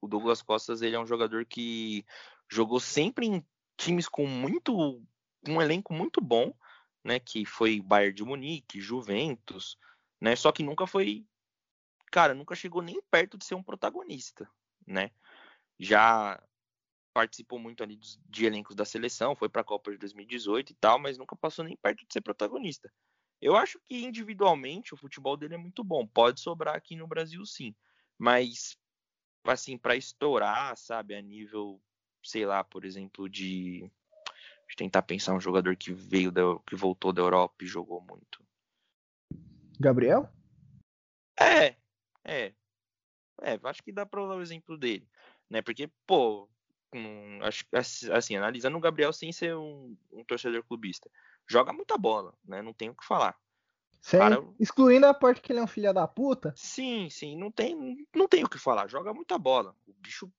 [0.00, 2.04] o Douglas Costas ele é um jogador que
[2.50, 5.02] jogou sempre em times com muito
[5.46, 6.52] um elenco muito bom,
[7.04, 9.78] né, que foi Bayern de Munique, Juventus,
[10.20, 11.26] né, só que nunca foi
[12.10, 14.48] cara, nunca chegou nem perto de ser um protagonista,
[14.86, 15.10] né?
[15.78, 16.42] Já
[17.12, 20.98] participou muito ali de elencos da seleção, foi para a Copa de 2018 e tal,
[20.98, 22.92] mas nunca passou nem perto de ser protagonista.
[23.40, 27.44] Eu acho que individualmente o futebol dele é muito bom, pode sobrar aqui no Brasil
[27.44, 27.74] sim,
[28.18, 28.76] mas
[29.44, 31.80] assim, para estourar, sabe, a nível,
[32.22, 33.90] sei lá, por exemplo, de,
[34.68, 38.42] de tentar pensar um jogador que veio da, que voltou da Europa e jogou muito.
[39.80, 40.28] Gabriel?
[41.38, 41.76] É,
[42.24, 42.52] é.
[43.40, 45.08] É, acho que dá para usar o exemplo dele,
[45.48, 45.62] né?
[45.62, 46.48] Porque, pô,
[46.92, 47.64] um, acho
[48.12, 51.08] assim, analisando o Gabriel sem ser um, um torcedor clubista,
[51.46, 52.62] joga muita bola, né?
[52.62, 53.38] Não tem o que falar.
[54.00, 56.52] Sem, Cara, excluindo a parte que ele é um filho da puta.
[56.56, 58.88] Sim, sim, não tem, não tem o que falar.
[58.88, 59.74] Joga muita bola.
[59.86, 60.30] O bicho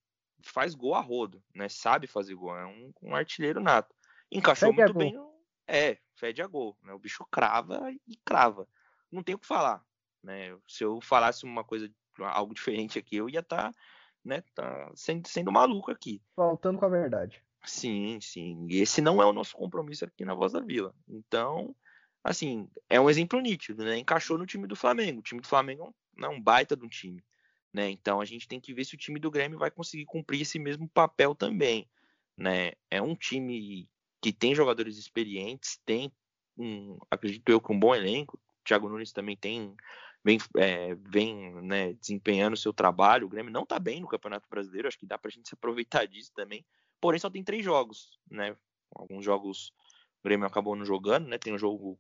[0.42, 1.68] faz gol a rodo, né?
[1.70, 3.94] Sabe fazer gol, é um, um artilheiro nato.
[4.32, 5.30] Encaixou fede muito bem.
[5.68, 6.94] É, fede a gol, né?
[6.94, 8.68] O bicho crava e crava.
[9.12, 9.84] Não tem o que falar,
[10.24, 10.56] né?
[10.68, 13.80] Se eu falasse uma coisa, algo diferente aqui, eu ia estar, tá,
[14.24, 16.22] né, tá sendo, sendo maluco aqui.
[16.36, 17.44] Faltando com a verdade.
[17.66, 18.68] Sim, sim.
[18.70, 20.94] Esse não é o nosso compromisso aqui na Voz da Vila.
[21.08, 21.76] Então,
[22.24, 23.98] assim, é um exemplo nítido, né?
[23.98, 25.20] Encaixou no time do Flamengo.
[25.20, 27.24] O time do Flamengo é um baita de um time,
[27.74, 27.90] né?
[27.90, 30.60] Então a gente tem que ver se o time do Grêmio vai conseguir cumprir esse
[30.60, 31.88] mesmo papel também,
[32.38, 32.74] né?
[32.90, 33.90] É um time
[34.22, 36.12] que tem jogadores experientes, tem
[36.58, 38.38] um, acredito eu, com um bom elenco.
[38.38, 39.76] O Thiago Nunes também tem
[40.24, 43.26] vem, é, vem né, desempenhando o seu trabalho.
[43.26, 45.56] O Grêmio não está bem no Campeonato Brasileiro, acho que dá para a gente se
[45.56, 46.66] aproveitar disso também.
[47.00, 48.56] Porém, só tem três jogos, né?
[48.94, 49.72] Alguns jogos
[50.20, 51.38] o Grêmio acabou não jogando, né?
[51.38, 51.98] Tem um jogo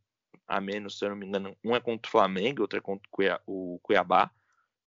[0.47, 1.55] a menos, se eu não me engano.
[1.63, 3.07] Um é contra o Flamengo, outro é contra
[3.45, 4.31] o Cuiabá.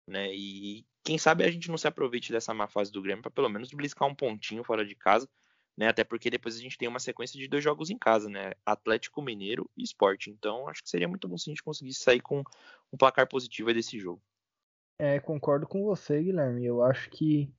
[0.08, 0.34] Né?
[0.34, 3.50] E quem sabe a gente não se aproveite dessa má fase do Grêmio para pelo
[3.50, 5.28] menos bliscar um pontinho fora de casa.
[5.76, 5.88] Né?
[5.88, 8.54] Até porque depois a gente tem uma sequência de dois jogos em casa, né?
[8.66, 10.30] Atlético Mineiro e Esporte.
[10.30, 12.44] Então acho que seria muito bom se a gente conseguisse sair com
[12.92, 14.22] um placar positivo desse jogo.
[15.00, 16.66] É, concordo com você, Guilherme.
[16.66, 17.54] Eu acho que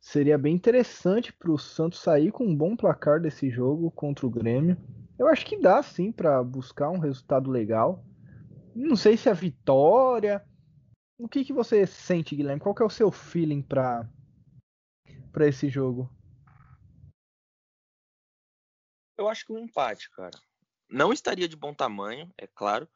[0.00, 4.30] seria bem interessante para o Santos sair com um bom placar desse jogo contra o
[4.30, 4.76] Grêmio.
[5.18, 8.04] Eu acho que dá sim para buscar um resultado legal.
[8.74, 10.46] Não sei se a vitória.
[11.18, 12.60] O que, que você sente, Guilherme?
[12.60, 14.08] Qual que é o seu feeling para
[15.32, 16.08] para esse jogo?
[19.16, 20.38] Eu acho que um empate, cara.
[20.88, 22.88] Não estaria de bom tamanho, é claro,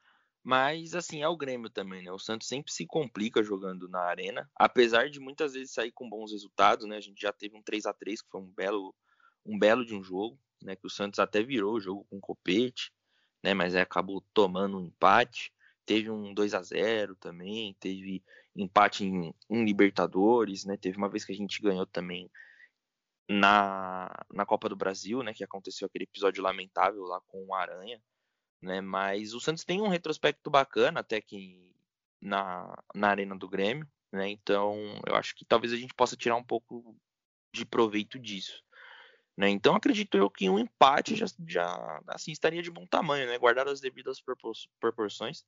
[0.43, 2.13] mas assim é o Grêmio também, né?
[2.13, 6.31] O Santos sempre se complica jogando na arena, apesar de muitas vezes sair com bons
[6.33, 6.97] resultados, né?
[6.97, 8.95] A gente já teve um 3 a 3 que foi um belo
[9.45, 12.93] um belo de um jogo, né, que o Santos até virou o jogo com Copete,
[13.43, 15.53] né, mas acabou tomando um empate.
[15.85, 18.23] teve um 2 a 0 também, teve
[18.57, 20.77] empate em, em, Libertadores, né?
[20.77, 22.31] Teve uma vez que a gente ganhou também
[23.29, 25.33] na, na Copa do Brasil, né?
[25.35, 28.01] Que aconteceu aquele episódio lamentável lá com o Aranha,
[28.61, 28.81] né?
[28.81, 31.75] Mas o Santos tem um retrospecto bacana até que
[32.21, 34.29] na, na arena do Grêmio, né?
[34.29, 36.97] Então eu acho que talvez a gente possa tirar um pouco
[37.53, 38.63] de proveito disso.
[39.37, 39.49] Né?
[39.49, 43.39] Então acredito eu que um empate já, já assim, estaria de bom tamanho, né?
[43.39, 44.23] guardado as devidas
[44.79, 45.45] proporções.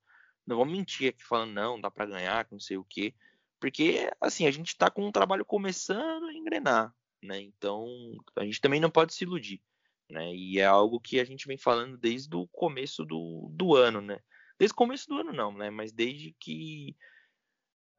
[0.46, 3.14] Não vou mentir aqui falando, não, dá para ganhar, não sei o quê.
[3.60, 7.40] Porque, assim, a gente está com um trabalho começando a engrenar, né?
[7.40, 7.86] Então,
[8.36, 9.62] a gente também não pode se iludir,
[10.10, 10.34] né?
[10.34, 14.20] E é algo que a gente vem falando desde o começo do, do ano, né?
[14.58, 15.70] Desde o começo do ano não, né?
[15.70, 16.94] Mas desde que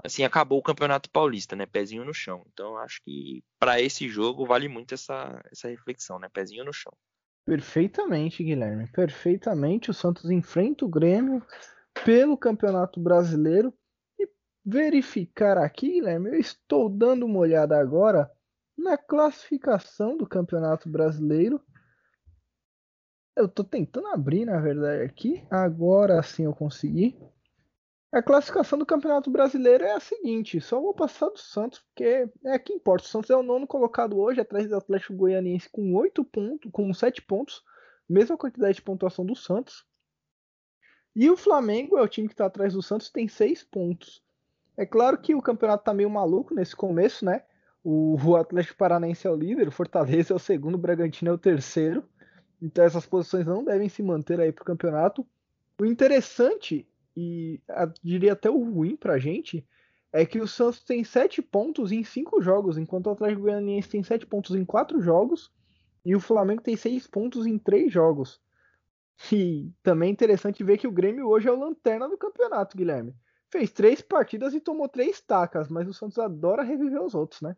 [0.03, 1.65] assim acabou o Campeonato Paulista, né?
[1.65, 2.45] Pezinho no chão.
[2.51, 6.29] Então acho que para esse jogo vale muito essa essa reflexão, né?
[6.29, 6.93] Pezinho no chão.
[7.45, 8.87] Perfeitamente, Guilherme.
[8.91, 9.91] Perfeitamente.
[9.91, 11.45] O Santos enfrenta o Grêmio
[12.03, 13.73] pelo Campeonato Brasileiro.
[14.19, 14.27] E
[14.65, 18.29] verificar aqui, Guilherme, eu estou dando uma olhada agora
[18.75, 21.61] na classificação do Campeonato Brasileiro.
[23.35, 25.45] Eu estou tentando abrir, na verdade, aqui.
[25.51, 27.15] Agora sim eu consegui.
[28.15, 32.57] A classificação do Campeonato Brasileiro é a seguinte: só vou passar do Santos, porque é
[32.57, 33.03] que importa.
[33.03, 36.93] O Santos é o nono colocado hoje, atrás do Atlético Goianiense com 8 pontos, com
[36.93, 37.61] 7 pontos,
[38.07, 39.85] mesma quantidade de pontuação do Santos.
[41.13, 44.23] E o Flamengo é o time que está atrás do Santos, tem seis pontos.
[44.77, 47.43] É claro que o campeonato está meio maluco nesse começo, né?
[47.83, 51.33] O, o Atlético Paranaense é o líder, o Fortaleza é o segundo, o Bragantino é
[51.33, 52.01] o terceiro.
[52.61, 55.27] Então essas posições não devem se manter aí para o campeonato.
[55.77, 59.65] O interessante, e a, diria até o ruim para a gente,
[60.11, 64.03] é que o Santos tem sete pontos em cinco jogos, enquanto o Atlético Goianiense tem
[64.03, 65.51] sete pontos em quatro jogos
[66.05, 68.39] e o Flamengo tem seis pontos em três jogos.
[69.31, 73.15] E também é interessante ver que o Grêmio hoje é o lanterna do campeonato, Guilherme.
[73.49, 77.55] Fez três partidas e tomou três tacas, mas o Santos adora reviver os outros, né?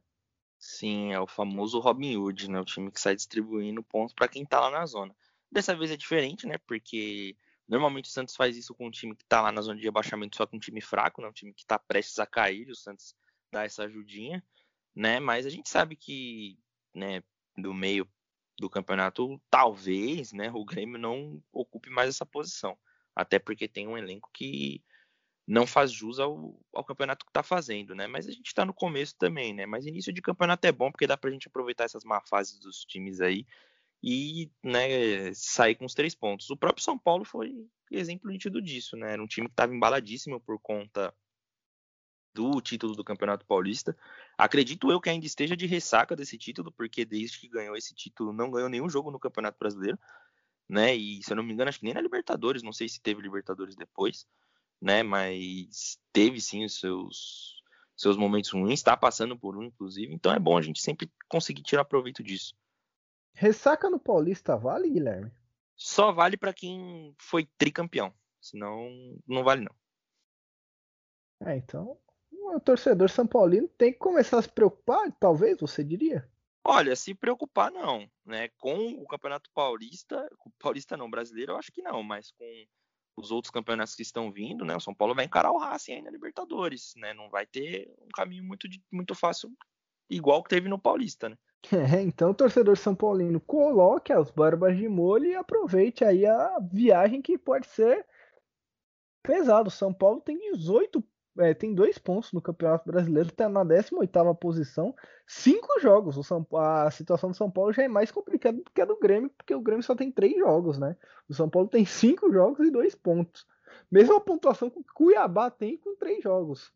[0.59, 2.59] Sim, é o famoso Robin Hood, né?
[2.59, 5.15] O time que sai distribuindo pontos para quem tá lá na zona.
[5.51, 6.57] Dessa vez é diferente, né?
[6.65, 7.35] Porque
[7.67, 10.37] normalmente o Santos faz isso com um time que tá lá na zona de abaixamento
[10.37, 11.27] só com um time fraco, né?
[11.27, 13.15] Um time que tá prestes a cair, o Santos
[13.51, 14.43] dá essa ajudinha,
[14.95, 15.19] né?
[15.19, 16.57] Mas a gente sabe que,
[16.93, 17.23] né,
[17.57, 18.07] do meio
[18.59, 22.77] do campeonato, talvez, né, o Grêmio não ocupe mais essa posição.
[23.15, 24.83] Até porque tem um elenco que
[25.47, 28.05] não faz jus ao, ao campeonato que está fazendo, né?
[28.05, 29.65] Mas a gente está no começo também, né?
[29.65, 32.59] Mas início de campeonato é bom porque dá para a gente aproveitar essas má fases
[32.59, 33.45] dos times aí
[34.01, 36.49] e né, sair com os três pontos.
[36.49, 37.53] O próprio São Paulo foi
[37.91, 39.13] exemplo nítido disso, né?
[39.13, 41.13] Era um time que estava embaladíssimo por conta
[42.33, 43.97] do título do Campeonato Paulista.
[44.37, 48.31] Acredito eu que ainda esteja de ressaca desse título, porque desde que ganhou esse título
[48.31, 49.97] não ganhou nenhum jogo no Campeonato Brasileiro,
[50.69, 50.95] né?
[50.95, 53.21] E se eu não me engano, acho que nem na Libertadores, não sei se teve
[53.21, 54.27] Libertadores depois,
[54.79, 55.01] né?
[55.01, 57.57] Mas teve sim os seus
[57.95, 60.13] seus momentos ruins, está passando por um, inclusive.
[60.13, 62.55] Então é bom a gente sempre conseguir tirar proveito disso.
[63.39, 65.31] Ressaca no Paulista vale, Guilherme?
[65.75, 68.11] Só vale para quem foi tricampeão.
[68.41, 68.89] Senão,
[69.27, 69.75] não vale não.
[71.47, 71.99] É, então
[72.31, 76.27] o torcedor São Paulino tem que começar a se preocupar, talvez, você diria?
[76.63, 78.47] Olha, se preocupar não, né?
[78.57, 82.65] Com o Campeonato Paulista, Paulista não, brasileiro, eu acho que não, mas com
[83.17, 84.75] os outros campeonatos que estão vindo, né?
[84.75, 87.13] O São Paulo vai encarar o Racing aí na Libertadores, né?
[87.13, 89.55] Não vai ter um caminho muito, muito fácil,
[90.09, 91.37] igual que teve no Paulista, né?
[91.73, 96.59] É, então o torcedor São Paulino coloque as barbas de molho e aproveite aí a
[96.59, 98.05] viagem que pode ser
[99.21, 99.69] pesado.
[99.69, 101.03] São Paulo tem 18
[101.39, 106.17] é, tem dois pontos no Campeonato Brasileiro, está na 18 posição, cinco jogos.
[106.17, 108.97] O São, a situação do São Paulo já é mais complicada do que a do
[108.97, 110.95] Grêmio, porque o Grêmio só tem três jogos, né?
[111.29, 113.45] O São Paulo tem cinco jogos e dois pontos.
[113.91, 116.73] Mesma pontuação que o Cuiabá tem com três jogos.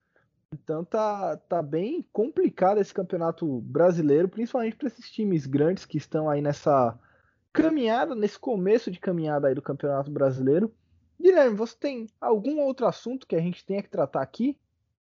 [0.54, 6.30] Então tá, tá bem complicado esse campeonato brasileiro, principalmente para esses times grandes que estão
[6.30, 7.00] aí nessa
[7.54, 10.74] caminhada, nesse começo de caminhada aí do Campeonato Brasileiro.
[11.20, 14.58] Guilherme, você tem algum outro assunto que a gente tenha que tratar aqui?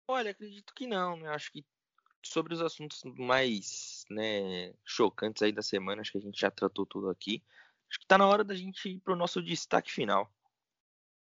[0.08, 1.18] Olha, acredito que não.
[1.18, 1.28] Né?
[1.30, 1.66] Acho que
[2.24, 6.86] sobre os assuntos mais né, chocantes aí da semana, acho que a gente já tratou
[6.86, 7.44] tudo aqui.
[7.90, 10.32] Acho que está na hora da gente ir para o nosso destaque final.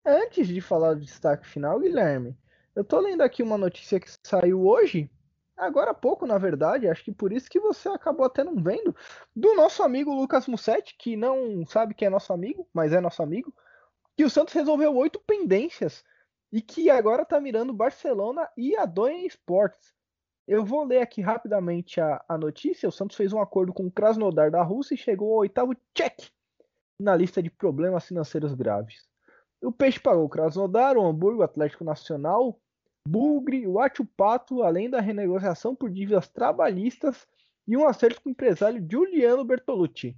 [0.04, 2.36] Antes de falar do destaque final, Guilherme,
[2.76, 5.10] eu tô lendo aqui uma notícia que saiu hoje,
[5.56, 8.94] agora há pouco, na verdade, acho que por isso que você acabou até não vendo,
[9.34, 13.22] do nosso amigo Lucas Mussetti, que não sabe que é nosso amigo, mas é nosso
[13.22, 13.52] amigo
[14.14, 16.04] que o Santos resolveu oito pendências
[16.52, 19.94] e que agora está mirando Barcelona e a Doyen Sports.
[20.46, 22.88] Eu vou ler aqui rapidamente a, a notícia.
[22.88, 26.30] O Santos fez um acordo com o Krasnodar da Rússia e chegou ao oitavo check
[26.98, 29.06] na lista de problemas financeiros graves.
[29.62, 32.58] O Peixe pagou o Krasnodar, o Hamburgo, o Atlético Nacional,
[33.06, 37.26] Bugre, o Atiupato, além da renegociação por dívidas trabalhistas
[37.66, 40.16] e um acerto com o empresário Giuliano Bertolucci.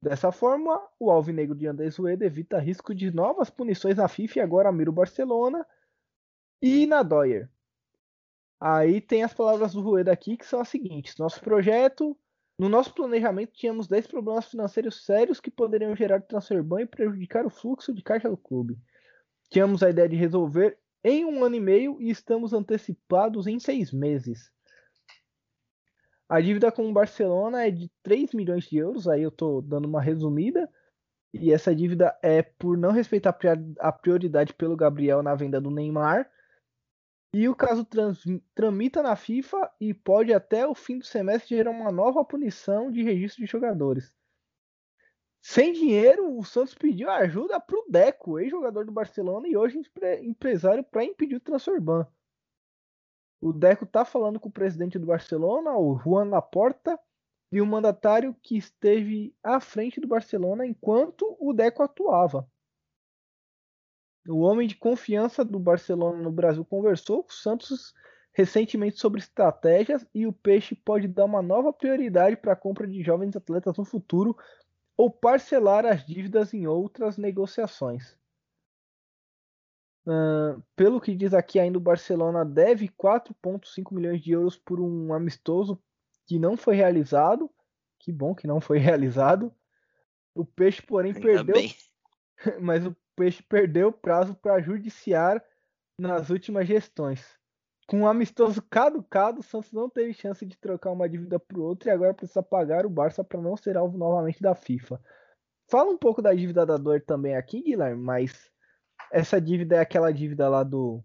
[0.00, 4.42] Dessa forma, o alvinegro de Andrés Rueda evita risco de novas punições na FIFA e
[4.42, 5.66] agora mira o Barcelona
[6.62, 7.50] e na Doyer.
[8.60, 12.16] Aí tem as palavras do Rueda aqui que são as seguintes: nosso projeto,
[12.58, 17.46] no nosso planejamento tínhamos 10 problemas financeiros sérios que poderiam gerar transfer ban e prejudicar
[17.46, 18.78] o fluxo de caixa do clube.
[19.50, 23.92] Tínhamos a ideia de resolver em um ano e meio e estamos antecipados em seis
[23.92, 24.50] meses.
[26.28, 29.86] A dívida com o Barcelona é de 3 milhões de euros, aí eu estou dando
[29.86, 30.68] uma resumida.
[31.32, 33.36] E essa dívida é por não respeitar
[33.78, 36.30] a prioridade pelo Gabriel na venda do Neymar.
[37.34, 38.22] E o caso trans,
[38.54, 43.02] tramita na FIFA e pode até o fim do semestre gerar uma nova punição de
[43.02, 44.12] registro de jogadores.
[45.40, 49.80] Sem dinheiro, o Santos pediu ajuda para o Deco, ex-jogador do Barcelona e hoje
[50.22, 52.06] empresário, para impedir o transfer ban.
[53.40, 56.98] O Deco está falando com o presidente do Barcelona, o Juan Laporta,
[57.50, 62.46] e o mandatário que esteve à frente do Barcelona enquanto o Deco atuava.
[64.28, 67.94] O homem de confiança do Barcelona no Brasil conversou com o Santos
[68.32, 73.02] recentemente sobre estratégias e o Peixe pode dar uma nova prioridade para a compra de
[73.02, 74.36] jovens atletas no futuro
[74.98, 78.18] ou parcelar as dívidas em outras negociações.
[80.04, 85.14] Uh, pelo que diz aqui, ainda o Barcelona deve 4,5 milhões de euros por um
[85.14, 85.80] amistoso
[86.26, 87.48] que não foi realizado.
[88.00, 89.54] Que bom que não foi realizado.
[90.34, 91.54] O Peixe, porém, ainda perdeu.
[91.54, 91.74] Bem.
[92.60, 95.44] Mas o Peixe perdeu o prazo para judiciar
[96.00, 97.37] nas últimas gestões.
[97.88, 101.62] Com um amistoso caducado, o Santos não teve chance de trocar uma dívida para o
[101.62, 105.00] outro e agora precisa pagar o Barça para não ser alvo novamente da FIFA.
[105.70, 108.50] Fala um pouco da dívida da dor também aqui, Guilherme, mas
[109.10, 111.02] essa dívida é aquela dívida lá do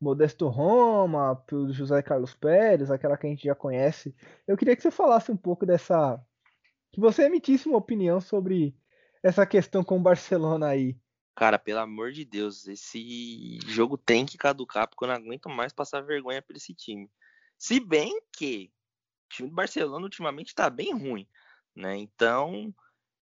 [0.00, 4.16] Modesto Roma, pelo José Carlos Pérez, aquela que a gente já conhece.
[4.48, 6.18] Eu queria que você falasse um pouco dessa.
[6.92, 8.74] Que você emitisse uma opinião sobre
[9.22, 10.98] essa questão com o Barcelona aí.
[11.34, 15.72] Cara, pelo amor de Deus, esse jogo tem que caducar, porque eu não aguento mais
[15.72, 17.10] passar vergonha por esse time.
[17.58, 18.70] Se bem que
[19.26, 21.26] o time do Barcelona ultimamente tá bem ruim,
[21.74, 21.96] né?
[21.96, 22.72] Então,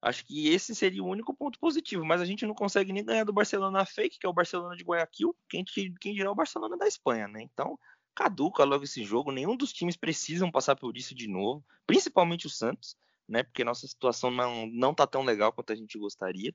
[0.01, 3.23] Acho que esse seria o único ponto positivo, mas a gente não consegue nem ganhar
[3.23, 6.87] do Barcelona fake, que é o Barcelona de Guayaquil, quem, quem dirá o Barcelona da
[6.87, 7.43] Espanha, né?
[7.43, 7.77] Então,
[8.15, 12.49] caduca logo esse jogo, nenhum dos times precisam passar por isso de novo, principalmente o
[12.49, 12.97] Santos,
[13.29, 13.43] né?
[13.43, 16.51] Porque nossa situação não, não tá tão legal quanto a gente gostaria,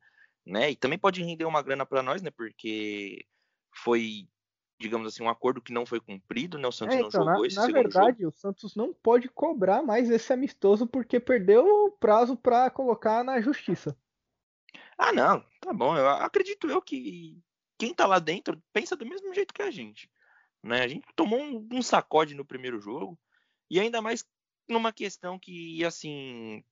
[0.47, 0.71] né?
[0.71, 2.31] E também pode render uma grana para nós, né?
[2.31, 3.27] Porque
[3.75, 4.29] foi
[4.79, 6.69] digamos assim, um acordo que não foi cumprido, né?
[6.69, 8.29] O Santos é, então, não jogou na, esse Na verdade, jogo.
[8.29, 13.41] o Santos não pode cobrar mais esse amistoso porque perdeu o prazo para colocar na
[13.41, 13.97] justiça.
[14.99, 15.97] Ah, não, tá bom.
[15.97, 17.43] Eu acredito eu que
[17.79, 20.11] quem tá lá dentro pensa do mesmo jeito que a gente.
[20.63, 20.83] Né?
[20.83, 23.19] A gente tomou um, um sacode no primeiro jogo
[23.71, 24.25] e ainda mais
[24.69, 26.65] numa questão que, assim,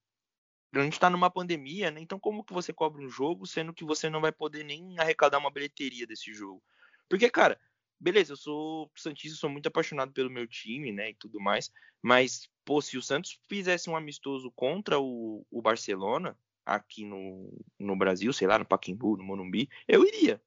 [0.80, 2.00] a gente tá numa pandemia, né?
[2.00, 5.38] Então como que você cobra um jogo sendo que você não vai poder nem arrecadar
[5.38, 6.62] uma bilheteria desse jogo?
[7.08, 7.58] Porque, cara,
[8.00, 11.70] beleza, eu sou Santista, sou muito apaixonado pelo meu time, né, e tudo mais,
[12.02, 17.96] mas, pô, se o Santos fizesse um amistoso contra o, o Barcelona, aqui no, no
[17.96, 20.40] Brasil, sei lá, no Paquimbu, no Morumbi, eu iria.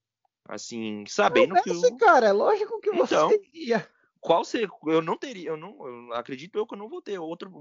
[0.46, 1.98] Assim, sabendo não que eu...
[1.98, 3.88] cara, é lógico que você então, iria.
[4.20, 7.20] Qual ser, eu não teria, eu não, eu acredito eu que eu não vou ter
[7.20, 7.52] outro,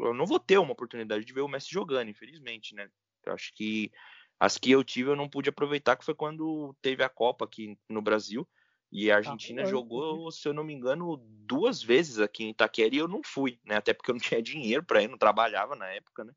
[0.00, 2.88] eu não vou ter uma oportunidade de ver o Messi jogando, infelizmente, né?
[3.24, 3.90] Eu acho que
[4.38, 7.78] as que eu tive eu não pude aproveitar, que foi quando teve a Copa aqui
[7.88, 8.46] no Brasil,
[8.92, 12.50] e a tá Argentina ah, jogou, se eu não me engano, duas vezes aqui em
[12.50, 13.76] Itaquera e eu não fui, né?
[13.76, 16.32] Até porque eu não tinha dinheiro para ir, não trabalhava na época, né?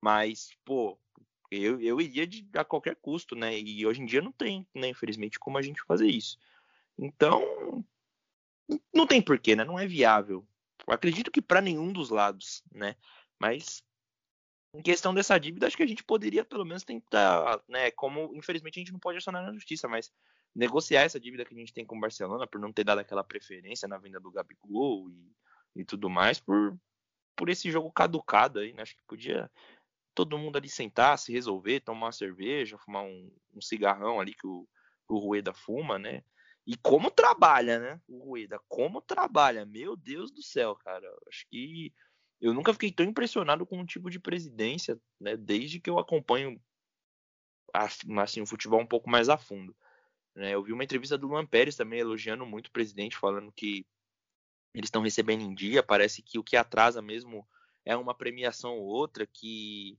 [0.00, 0.98] Mas, pô,
[1.50, 3.58] eu, eu iria de, a qualquer custo, né?
[3.58, 6.38] E hoje em dia não tem, né, infelizmente, como a gente fazer isso.
[6.98, 7.84] Então,
[8.92, 9.64] não tem porquê, né?
[9.64, 10.46] Não é viável.
[10.86, 12.96] Eu acredito que para nenhum dos lados, né?
[13.38, 13.82] Mas
[14.74, 17.90] em questão dessa dívida, acho que a gente poderia pelo menos tentar, né?
[17.92, 20.12] Como infelizmente a gente não pode acionar na justiça, mas
[20.54, 23.24] negociar essa dívida que a gente tem com o Barcelona por não ter dado aquela
[23.24, 25.32] preferência na venda do Gabigol e,
[25.76, 26.76] e tudo mais por,
[27.36, 28.82] por esse jogo caducado aí, né?
[28.82, 29.50] Acho que podia
[30.14, 34.46] todo mundo ali sentar, se resolver, tomar uma cerveja, fumar um, um cigarrão ali que
[34.46, 34.68] o,
[35.08, 36.22] o Rueda fuma, né?
[36.66, 38.00] E como trabalha, né?
[38.06, 41.06] O Rueda, como trabalha, meu Deus do céu, cara.
[41.28, 41.92] Acho que
[42.40, 45.36] eu nunca fiquei tão impressionado com um tipo de presidência, né?
[45.36, 46.60] Desde que eu acompanho
[47.72, 49.74] assim, o futebol um pouco mais a fundo.
[50.34, 50.54] Né?
[50.54, 53.86] Eu vi uma entrevista do Luan Pérez também elogiando muito o presidente, falando que
[54.74, 55.82] eles estão recebendo em dia.
[55.82, 57.46] Parece que o que atrasa mesmo
[57.84, 59.98] é uma premiação ou outra, que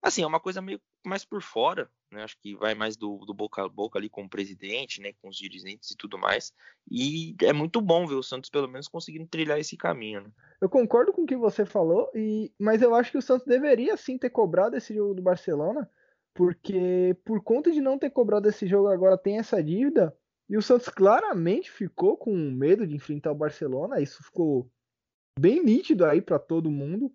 [0.00, 2.22] assim é uma coisa meio mais por fora, né?
[2.22, 5.12] Acho que vai mais do, do, boca a boca ali com o presidente, né?
[5.20, 6.52] Com os dirigentes e tudo mais.
[6.90, 10.22] E é muito bom ver o Santos pelo menos conseguindo trilhar esse caminho.
[10.22, 10.30] Né?
[10.60, 13.96] Eu concordo com o que você falou, e mas eu acho que o Santos deveria
[13.96, 15.88] sim ter cobrado esse jogo do Barcelona,
[16.34, 20.16] porque por conta de não ter cobrado esse jogo agora tem essa dívida.
[20.48, 24.70] E o Santos claramente ficou com medo de enfrentar o Barcelona, isso ficou
[25.38, 27.12] bem nítido aí para todo mundo.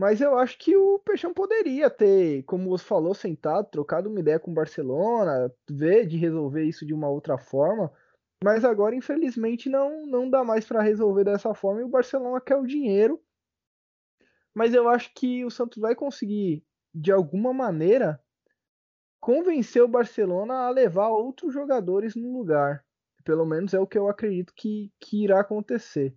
[0.00, 4.40] Mas eu acho que o Peixão poderia ter, como você falou, sentado, trocado uma ideia
[4.40, 7.92] com o Barcelona, ver de resolver isso de uma outra forma.
[8.42, 12.56] Mas agora, infelizmente, não, não dá mais para resolver dessa forma e o Barcelona quer
[12.56, 13.22] o dinheiro.
[14.54, 16.64] Mas eu acho que o Santos vai conseguir,
[16.94, 18.20] de alguma maneira,
[19.20, 22.84] convencer o Barcelona a levar outros jogadores no lugar.
[23.24, 26.16] Pelo menos é o que eu acredito que, que irá acontecer.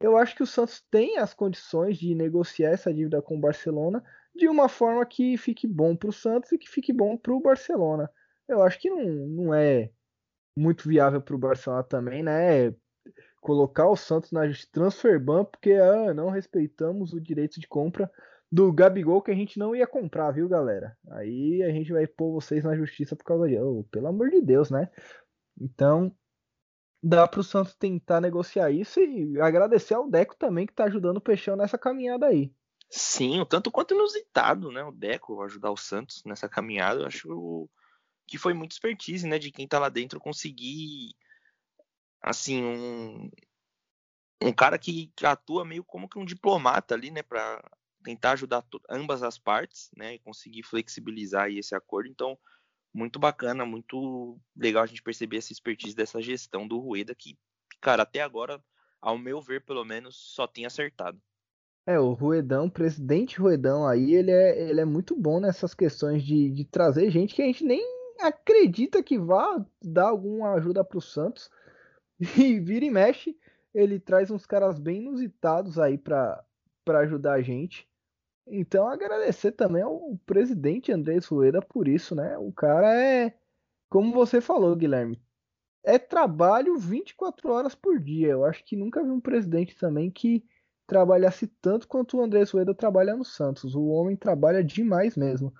[0.00, 4.02] Eu acho que o Santos tem as condições de negociar essa dívida com o Barcelona
[4.34, 7.40] de uma forma que fique bom para o Santos e que fique bom para o
[7.40, 8.10] Barcelona.
[8.48, 9.90] Eu acho que não, não é
[10.56, 12.74] muito viável para o Barcelona também, né?
[13.40, 14.42] Colocar o Santos na
[14.72, 18.10] transfer ban porque ah, não respeitamos o direito de compra
[18.50, 20.96] do Gabigol que a gente não ia comprar, viu, galera?
[21.10, 23.64] Aí a gente vai pôr vocês na justiça por causa disso.
[23.64, 24.90] Oh, pelo amor de Deus, né?
[25.60, 26.14] Então,
[27.02, 31.16] dá para o Santos tentar negociar isso e agradecer ao Deco também que está ajudando
[31.16, 32.52] o Peixão nessa caminhada aí.
[32.90, 34.82] Sim, o tanto quanto inusitado, né?
[34.82, 37.70] O Deco ajudar o Santos nessa caminhada, eu acho
[38.26, 39.38] que foi muito expertise, né?
[39.38, 41.14] De quem tá lá dentro conseguir,
[42.20, 43.30] assim, um,
[44.42, 47.22] um cara que, que atua meio como que um diplomata ali, né?
[47.22, 47.62] Para
[48.02, 50.14] tentar ajudar ambas as partes, né?
[50.14, 52.08] E conseguir flexibilizar esse acordo.
[52.08, 52.36] Então,
[52.92, 57.38] muito bacana, muito legal a gente perceber essa expertise dessa gestão do Rueda que,
[57.80, 58.62] cara, até agora,
[59.00, 61.20] ao meu ver, pelo menos, só tem acertado.
[61.86, 66.22] É, o Ruedão, o presidente Ruedão aí, ele é, ele é muito bom nessas questões
[66.22, 67.82] de, de trazer gente que a gente nem
[68.20, 71.50] acredita que vá dar alguma ajuda para o Santos.
[72.36, 73.34] E vira e mexe,
[73.72, 76.44] ele traz uns caras bem inusitados aí para
[76.86, 77.88] ajudar a gente.
[78.50, 82.36] Então, agradecer também ao presidente Andrés Rueda por isso, né?
[82.38, 83.34] O cara é,
[83.88, 85.22] como você falou, Guilherme,
[85.82, 88.28] é trabalho 24 horas por dia.
[88.28, 90.44] Eu acho que nunca vi um presidente também que
[90.86, 93.74] trabalhasse tanto quanto o Andrés Rueda trabalha no Santos.
[93.74, 95.52] O homem trabalha demais mesmo.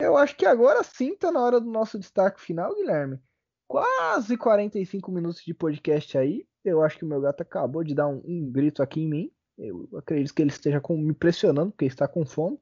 [0.00, 3.20] Eu acho que agora sim tá na hora do nosso destaque final, Guilherme.
[3.66, 6.46] Quase 45 minutos de podcast aí.
[6.64, 9.32] Eu acho que o meu gato acabou de dar um, um grito aqui em mim.
[9.58, 12.58] Eu acredito que ele esteja com, me pressionando, porque está com fome.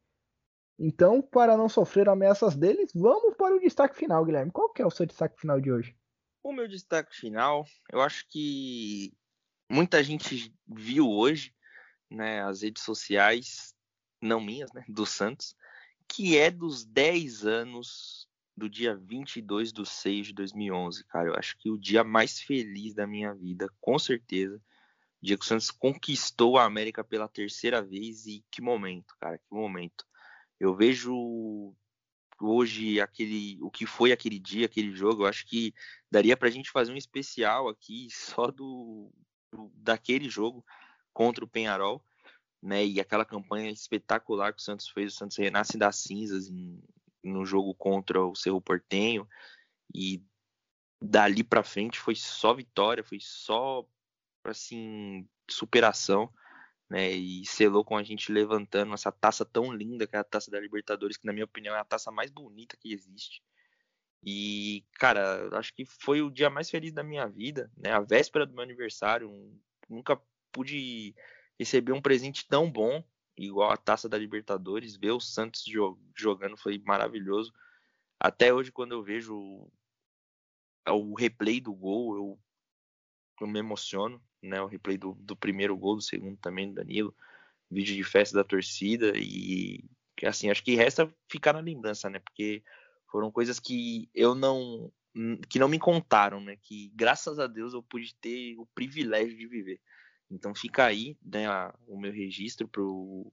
[0.79, 4.51] Então, para não sofrer ameaças deles, vamos para o destaque final, Guilherme.
[4.51, 5.97] Qual que é o seu destaque final de hoje?
[6.43, 9.13] O meu destaque final, eu acho que
[9.71, 11.55] muita gente viu hoje,
[12.11, 13.75] né, as redes sociais,
[14.21, 15.57] não minhas, né, do Santos,
[16.09, 21.29] que é dos 10 anos do dia 22 de 6 de 2011, cara.
[21.29, 24.61] Eu acho que o dia mais feliz da minha vida, com certeza,
[25.27, 30.07] Diego Santos conquistou a América pela terceira vez e que momento, cara, que momento.
[30.61, 31.75] Eu vejo
[32.41, 35.75] hoje aquele o que foi aquele dia, aquele jogo, eu acho que
[36.09, 39.11] daria pra gente fazer um especial aqui só do,
[39.53, 40.65] do daquele jogo
[41.13, 42.05] contra o Penharol,
[42.63, 42.87] né?
[42.87, 46.81] E aquela campanha espetacular que o Santos fez, o Santos renasce das cinzas em,
[47.25, 49.29] no jogo contra o Cerro Portenho
[49.93, 50.23] e
[51.03, 53.85] dali para frente foi só vitória, foi só
[54.51, 56.33] assim, superação,
[56.89, 57.11] né?
[57.11, 60.61] E selou com a gente levantando essa taça tão linda, que é a taça da
[60.61, 63.43] Libertadores, que na minha opinião é a taça mais bonita que existe.
[64.25, 67.93] E, cara, acho que foi o dia mais feliz da minha vida, né?
[67.93, 70.21] A véspera do meu aniversário, um, nunca
[70.51, 71.15] pude
[71.59, 73.05] receber um presente tão bom,
[73.37, 74.97] igual a taça da Libertadores.
[74.97, 75.65] Ver o Santos
[76.17, 77.53] jogando foi maravilhoso.
[78.19, 79.69] Até hoje, quando eu vejo
[80.89, 82.41] o replay do gol, eu,
[83.41, 84.61] eu me emociono, né?
[84.61, 87.15] O replay do, do primeiro gol, do segundo também do Danilo,
[87.71, 89.85] vídeo de festa da torcida e
[90.25, 92.19] assim, acho que resta ficar na lembrança, né?
[92.19, 92.63] Porque
[93.11, 94.91] foram coisas que eu não
[95.49, 96.57] que não me contaram, né?
[96.63, 99.81] Que graças a Deus eu pude ter o privilégio de viver.
[100.31, 101.47] Então fica aí, né,
[101.87, 103.33] o meu registro pro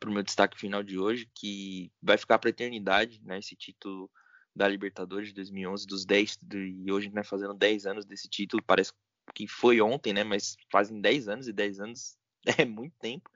[0.00, 4.10] pro meu destaque final de hoje, que vai ficar para eternidade, né, esse título
[4.54, 6.38] da Libertadores de 2011, dos 10,
[6.84, 8.92] e hoje né, fazendo 10 anos desse título, parece
[9.34, 10.24] que foi ontem, né?
[10.24, 12.18] Mas fazem 10 anos e 10 anos
[12.58, 13.30] é muito tempo.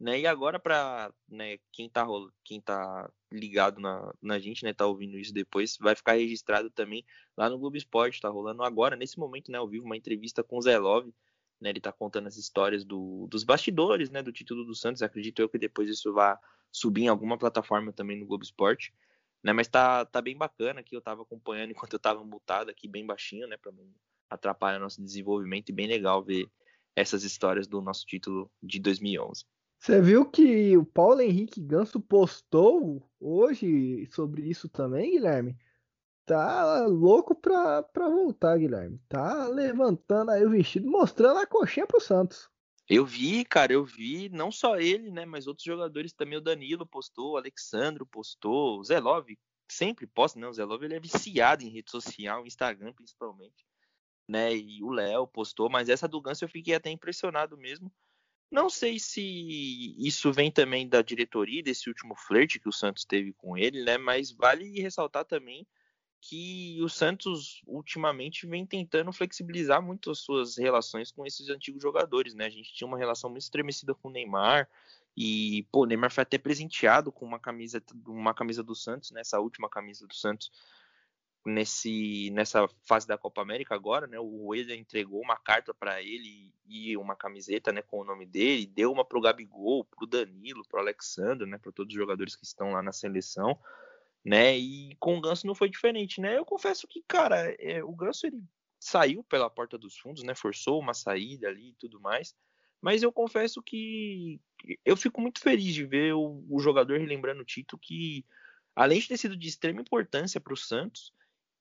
[0.00, 0.20] Né?
[0.20, 2.06] E agora para né, quem tá
[2.44, 7.04] quem tá ligado na, na gente, né, tá ouvindo isso depois, vai ficar registrado também
[7.36, 10.56] lá no Globo Esporte, tá rolando agora nesse momento, né, ao vivo uma entrevista com
[10.56, 11.12] o Zé Love,
[11.60, 15.02] né, ele tá contando as histórias do, dos bastidores, né, do título do Santos.
[15.02, 16.36] Acredito eu que depois isso vai
[16.70, 18.94] subir em alguma plataforma também no Globo Esporte.
[19.42, 22.88] Né, mas tá, tá bem bacana aqui, eu tava acompanhando enquanto eu tava mutado aqui,
[22.88, 23.84] bem baixinho, né, não
[24.28, 26.48] atrapalhar nosso desenvolvimento, e bem legal ver
[26.94, 29.44] essas histórias do nosso título de 2011.
[29.78, 35.56] Você viu que o Paulo Henrique Ganso postou hoje sobre isso também, Guilherme?
[36.26, 39.00] Tá louco pra, pra voltar, Guilherme.
[39.08, 42.50] Tá levantando aí o vestido, mostrando a coxinha pro Santos.
[42.88, 46.38] Eu vi, cara, eu vi, não só ele, né, mas outros jogadores também.
[46.38, 49.26] O Danilo postou, o Alexandro postou, o Zelov
[49.70, 50.48] sempre posta, né?
[50.48, 53.66] O Zelov ele é viciado em rede social, Instagram principalmente,
[54.28, 54.54] né?
[54.54, 57.90] E o Léo postou, mas essa do Ganso eu fiquei até impressionado mesmo.
[58.50, 63.32] Não sei se isso vem também da diretoria, desse último flerte que o Santos teve
[63.32, 63.98] com ele, né?
[63.98, 65.66] Mas vale ressaltar também
[66.20, 72.34] que o Santos ultimamente vem tentando flexibilizar muito as suas relações com esses antigos jogadores,
[72.34, 72.46] né?
[72.46, 74.68] A gente tinha uma relação muito estremecida com o Neymar
[75.16, 79.22] e pô, o Neymar foi até presenteado com uma camisa, uma camisa do Santos, né?
[79.40, 80.50] última camisa do Santos
[81.46, 84.18] nesse nessa fase da Copa América agora, né?
[84.18, 88.66] O Rueda entregou uma carta para ele e uma camiseta, né, com o nome dele,
[88.66, 92.72] deu uma pro Gabigol, pro Danilo, pro Alexandre, né, para todos os jogadores que estão
[92.72, 93.58] lá na seleção
[94.24, 94.56] né?
[94.58, 96.36] E com o Ganso não foi diferente, né?
[96.36, 98.42] Eu confesso que, cara, é, o Ganso ele
[98.78, 100.34] saiu pela porta dos fundos, né?
[100.34, 102.34] Forçou uma saída ali e tudo mais.
[102.80, 104.40] Mas eu confesso que
[104.84, 108.24] eu fico muito feliz de ver o, o jogador relembrando o Tito que,
[108.76, 111.12] além de ter sido de extrema importância para o Santos,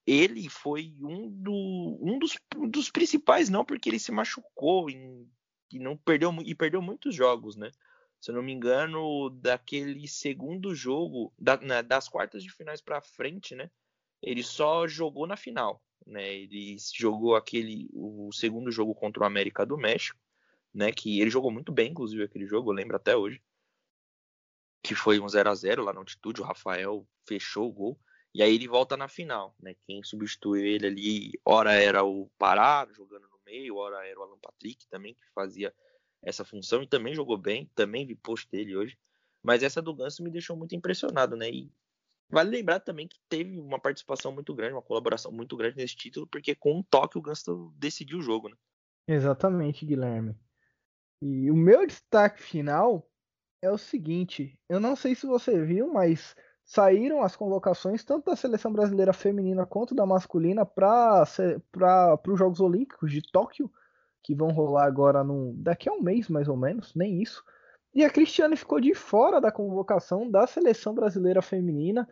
[0.08, 2.38] ele foi um, do, um dos,
[2.70, 5.30] dos, principais, não porque ele se machucou em,
[5.72, 7.70] e não perdeu e perdeu muitos jogos, né?
[8.20, 13.02] se eu não me engano, daquele segundo jogo, da, né, das quartas de finais para
[13.02, 13.70] frente, né?
[14.22, 16.36] Ele só jogou na final, né?
[16.36, 20.20] Ele jogou aquele o segundo jogo contra o América do México,
[20.74, 20.92] né?
[20.92, 23.42] Que ele jogou muito bem, inclusive aquele jogo, eu lembro até hoje,
[24.82, 28.00] que foi um 0 a 0 lá na altitude, o Rafael fechou o gol.
[28.34, 29.76] E aí ele volta na final, né?
[29.86, 34.38] Quem substituiu ele ali, ora era o Pará jogando no meio, ora era o Alan
[34.40, 35.74] Patrick também que fazia
[36.22, 38.98] essa função e também jogou bem, também vi post dele hoje.
[39.42, 41.50] Mas essa do Ganso me deixou muito impressionado, né?
[41.50, 41.72] E
[42.30, 46.28] vale lembrar também que teve uma participação muito grande, uma colaboração muito grande nesse título,
[46.28, 48.58] porque com um toque o Ganso decidiu o jogo, né?
[49.08, 50.36] Exatamente, Guilherme.
[51.22, 53.10] E o meu destaque final
[53.62, 56.36] é o seguinte: eu não sei se você viu, mas
[56.68, 61.24] saíram as convocações tanto da seleção brasileira feminina quanto da masculina para
[62.28, 63.72] os Jogos Olímpicos de Tóquio
[64.22, 67.42] que vão rolar agora no, daqui a um mês mais ou menos, nem isso.
[67.96, 72.06] E a Cristiane ficou de fora da convocação da seleção brasileira feminina.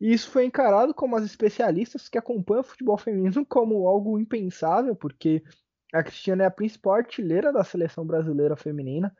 [0.00, 4.96] E isso foi encarado como as especialistas que acompanham o futebol feminino como algo impensável,
[4.96, 5.44] porque
[5.92, 9.14] a Cristiane é a principal artilheira da seleção brasileira feminina.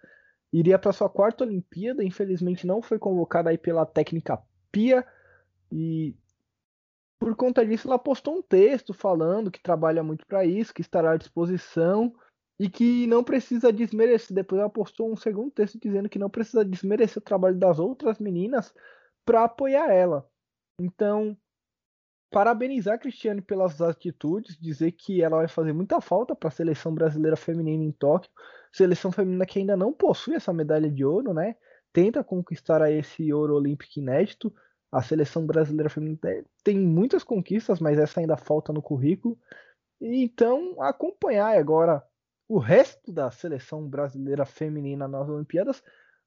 [0.50, 5.06] Iria para sua quarta Olimpíada, infelizmente não foi convocada aí pela técnica Pia.
[5.72, 6.14] E
[7.18, 11.12] por conta disso, ela postou um texto falando que trabalha muito para isso, que estará
[11.12, 12.14] à disposição
[12.58, 14.34] e que não precisa desmerecer.
[14.34, 18.18] Depois ela postou um segundo texto dizendo que não precisa desmerecer o trabalho das outras
[18.18, 18.74] meninas
[19.24, 20.26] para apoiar ela.
[20.80, 21.36] Então,
[22.30, 26.94] parabenizar a Cristiane pelas atitudes, dizer que ela vai fazer muita falta para a seleção
[26.94, 28.30] brasileira feminina em Tóquio,
[28.72, 31.56] seleção feminina que ainda não possui essa medalha de ouro, né?
[31.92, 34.54] Tenta conquistar esse ouro olímpico inédito.
[34.92, 36.18] A seleção brasileira feminina
[36.64, 39.38] tem muitas conquistas, mas essa ainda falta no currículo.
[40.00, 42.02] Então, acompanhar agora
[42.48, 45.82] o resto da seleção brasileira feminina nas Olimpíadas,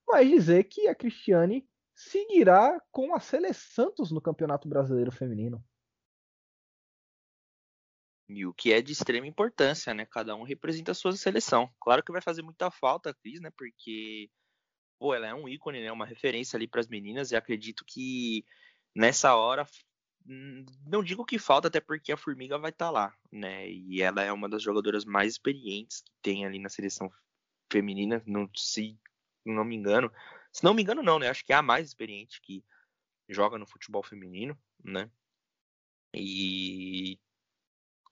[0.08, 5.64] mas dizer que a Cristiane seguirá com a Sele Santos no Campeonato Brasileiro Feminino.
[8.30, 10.06] E o que é de extrema importância, né?
[10.06, 11.70] Cada um representa a sua seleção.
[11.80, 13.52] Claro que vai fazer muita falta a Cris, né?
[13.58, 14.30] Porque
[15.04, 15.92] pô, ela é um ícone, né?
[15.92, 18.46] Uma referência ali para as meninas e acredito que
[18.96, 19.68] nessa hora
[20.26, 23.70] Hum, não digo que falta, até porque a Formiga vai estar tá lá, né?
[23.70, 27.12] E ela é uma das jogadoras mais experientes que tem ali na seleção
[27.70, 28.98] feminina, não se
[29.46, 30.10] não me engano.
[30.50, 31.28] Se não me engano, não, né?
[31.28, 32.64] Acho que é a mais experiente que
[33.28, 35.12] joga no futebol feminino, né?
[36.16, 37.20] E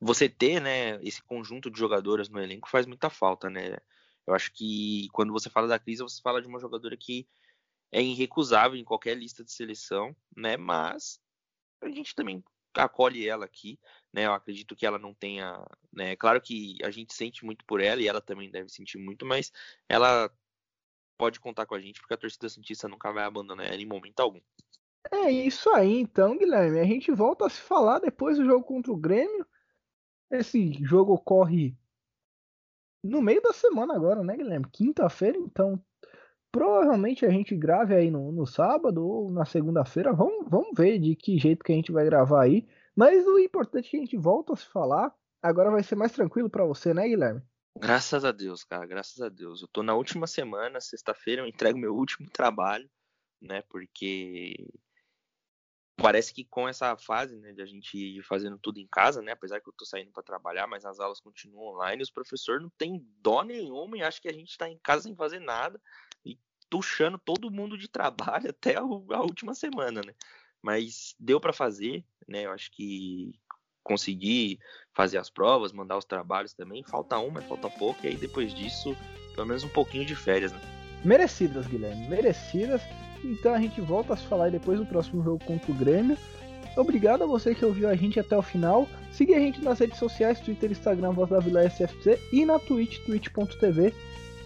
[0.01, 3.77] você ter, né, esse conjunto de jogadoras no elenco faz muita falta, né?
[4.25, 7.27] Eu acho que quando você fala da Cris, você fala de uma jogadora que
[7.91, 10.55] é irrecusável em qualquer lista de seleção, né?
[10.57, 11.19] Mas
[11.81, 12.43] a gente também
[12.75, 13.79] acolhe ela aqui,
[14.13, 14.25] né?
[14.25, 15.61] Eu acredito que ela não tenha,
[15.91, 16.15] né?
[16.15, 19.51] Claro que a gente sente muito por ela e ela também deve sentir muito, mas
[19.89, 20.31] ela
[21.17, 24.19] pode contar com a gente porque a torcida santista nunca vai abandonar ela em momento
[24.21, 24.41] algum.
[25.11, 26.79] É isso aí, então, Guilherme.
[26.79, 29.45] A gente volta a se falar depois do jogo contra o Grêmio.
[30.29, 31.75] Esse jogo ocorre
[33.03, 34.65] no meio da semana agora, né, Guilherme?
[34.71, 35.81] Quinta-feira, então
[36.51, 40.13] provavelmente a gente grave aí no, no sábado ou na segunda-feira.
[40.13, 42.67] Vamos, vamos ver de que jeito que a gente vai gravar aí.
[42.95, 45.13] Mas o importante é que a gente volta a se falar.
[45.41, 47.41] Agora vai ser mais tranquilo para você, né, Guilherme?
[47.79, 49.61] Graças a Deus, cara, graças a Deus.
[49.61, 52.87] Eu tô na última semana, sexta-feira, eu entrego meu último trabalho,
[53.41, 53.63] né?
[53.69, 54.67] Porque
[56.01, 59.31] parece que com essa fase, né, de a gente ir fazendo tudo em casa, né,
[59.33, 62.71] apesar que eu tô saindo para trabalhar, mas as aulas continuam online, os professores não
[62.77, 65.79] tem dó nenhuma e acho que a gente tá em casa sem fazer nada
[66.25, 66.37] e
[66.69, 70.13] tuchando todo mundo de trabalho até a, última semana, né?
[70.61, 72.45] Mas deu para fazer, né?
[72.45, 73.33] Eu acho que
[73.83, 74.59] consegui
[74.93, 76.83] fazer as provas, mandar os trabalhos também.
[76.83, 78.95] Falta uma, mas falta pouco, e aí depois disso,
[79.33, 80.61] pelo menos um pouquinho de férias, né?
[81.03, 82.81] Merecidas, Guilherme, merecidas.
[83.23, 86.17] Então a gente volta a se falar depois do próximo jogo contra o Grêmio.
[86.75, 88.87] Obrigado a você que ouviu a gente até o final.
[89.11, 92.99] Siga a gente nas redes sociais, Twitter, Instagram, Voz da Vila SFC e na Twitch,
[93.05, 93.93] twitch.tv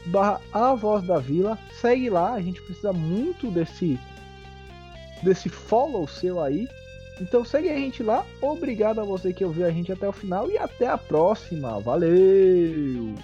[0.07, 1.57] barra a Voz da Vila.
[1.79, 3.99] Segue lá, a gente precisa muito desse
[5.23, 6.67] desse follow seu aí.
[7.21, 8.25] Então segue a gente lá.
[8.41, 11.79] Obrigado a você que ouviu a gente até o final e até a próxima.
[11.79, 13.15] Valeu!